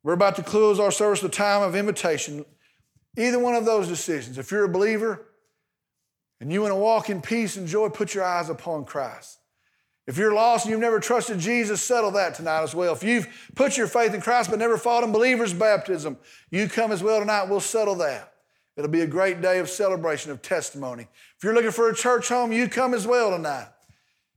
We're 0.01 0.13
about 0.13 0.35
to 0.37 0.43
close 0.43 0.79
our 0.79 0.91
service 0.91 1.21
with 1.21 1.31
a 1.31 1.35
time 1.35 1.61
of 1.61 1.75
invitation. 1.75 2.43
Either 3.17 3.37
one 3.37 3.53
of 3.53 3.65
those 3.65 3.87
decisions, 3.87 4.39
if 4.39 4.51
you're 4.51 4.65
a 4.65 4.69
believer 4.69 5.27
and 6.41 6.51
you 6.51 6.61
want 6.61 6.71
to 6.71 6.75
walk 6.75 7.11
in 7.11 7.21
peace 7.21 7.55
and 7.55 7.67
joy, 7.67 7.89
put 7.89 8.15
your 8.15 8.23
eyes 8.23 8.49
upon 8.49 8.85
Christ. 8.85 9.37
If 10.05 10.17
you're 10.17 10.33
lost 10.33 10.65
and 10.65 10.71
you've 10.71 10.81
never 10.81 10.99
trusted 10.99 11.39
Jesus, 11.39 11.81
settle 11.81 12.11
that 12.11 12.35
tonight 12.35 12.61
as 12.61 12.75
well. 12.75 12.93
If 12.93 13.03
you've 13.03 13.27
put 13.55 13.77
your 13.77 13.87
faith 13.87 14.13
in 14.13 14.19
Christ 14.19 14.49
but 14.49 14.59
never 14.59 14.77
fought 14.77 15.03
in 15.03 15.13
believer's 15.13 15.53
baptism, 15.53 16.17
you 16.51 16.67
come 16.67 16.91
as 16.91 17.01
well 17.01 17.19
tonight. 17.19 17.45
We'll 17.45 17.61
settle 17.61 17.95
that. 17.95 18.33
It'll 18.75 18.89
be 18.89 19.01
a 19.01 19.07
great 19.07 19.41
day 19.41 19.59
of 19.59 19.69
celebration, 19.69 20.31
of 20.31 20.41
testimony. 20.41 21.07
If 21.37 21.43
you're 21.43 21.53
looking 21.53 21.71
for 21.71 21.89
a 21.89 21.95
church 21.95 22.27
home, 22.27 22.51
you 22.51 22.67
come 22.67 22.93
as 22.93 23.07
well 23.07 23.31
tonight. 23.31 23.67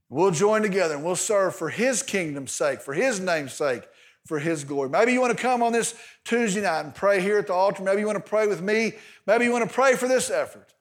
We'll 0.09 0.31
join 0.31 0.61
together 0.61 0.95
and 0.95 1.03
we'll 1.03 1.17
serve 1.17 1.55
for 1.55 1.69
His 1.69 2.01
kingdom's 2.01 2.53
sake, 2.53 2.79
for 2.79 2.93
His 2.93 3.19
name's 3.19 3.53
sake, 3.53 3.83
for 4.25 4.39
His 4.39 4.63
glory. 4.63 4.89
Maybe 4.89 5.11
you 5.11 5.19
want 5.19 5.35
to 5.35 5.41
come 5.41 5.61
on 5.61 5.73
this 5.73 5.95
Tuesday 6.23 6.61
night 6.61 6.81
and 6.81 6.95
pray 6.95 7.19
here 7.19 7.39
at 7.39 7.47
the 7.47 7.53
altar. 7.53 7.83
Maybe 7.83 7.99
you 8.01 8.07
want 8.07 8.23
to 8.23 8.29
pray 8.29 8.47
with 8.47 8.61
me. 8.61 8.93
Maybe 9.25 9.43
you 9.43 9.51
want 9.51 9.67
to 9.67 9.73
pray 9.73 9.95
for 9.95 10.07
this 10.07 10.29
effort. 10.29 10.73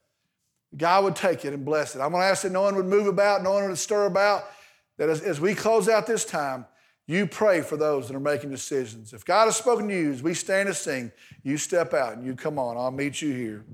God 0.76 1.02
would 1.04 1.16
take 1.16 1.44
it 1.44 1.54
and 1.54 1.64
bless 1.64 1.96
it. 1.96 2.00
I'm 2.00 2.12
going 2.12 2.22
to 2.22 2.26
ask 2.26 2.42
that 2.42 2.52
no 2.52 2.62
one 2.62 2.76
would 2.76 2.86
move 2.86 3.08
about, 3.08 3.42
no 3.42 3.52
one 3.52 3.66
would 3.66 3.78
stir 3.78 4.06
about 4.06 4.44
that 4.96 5.08
as, 5.08 5.20
as 5.20 5.40
we 5.40 5.54
close 5.54 5.88
out 5.88 6.06
this 6.06 6.24
time, 6.24 6.66
you 7.06 7.26
pray 7.26 7.60
for 7.60 7.76
those 7.76 8.08
that 8.08 8.16
are 8.16 8.20
making 8.20 8.50
decisions. 8.50 9.12
If 9.12 9.24
God 9.24 9.44
has 9.44 9.56
spoken 9.56 9.88
to 9.88 9.94
you 9.94 10.12
as 10.12 10.22
we 10.22 10.34
stand 10.34 10.68
and 10.68 10.76
sing, 10.76 11.12
you 11.42 11.56
step 11.56 11.94
out 11.94 12.14
and 12.16 12.26
you 12.26 12.34
come 12.34 12.58
on. 12.58 12.76
I'll 12.76 12.90
meet 12.90 13.22
you 13.22 13.32
here. 13.32 13.64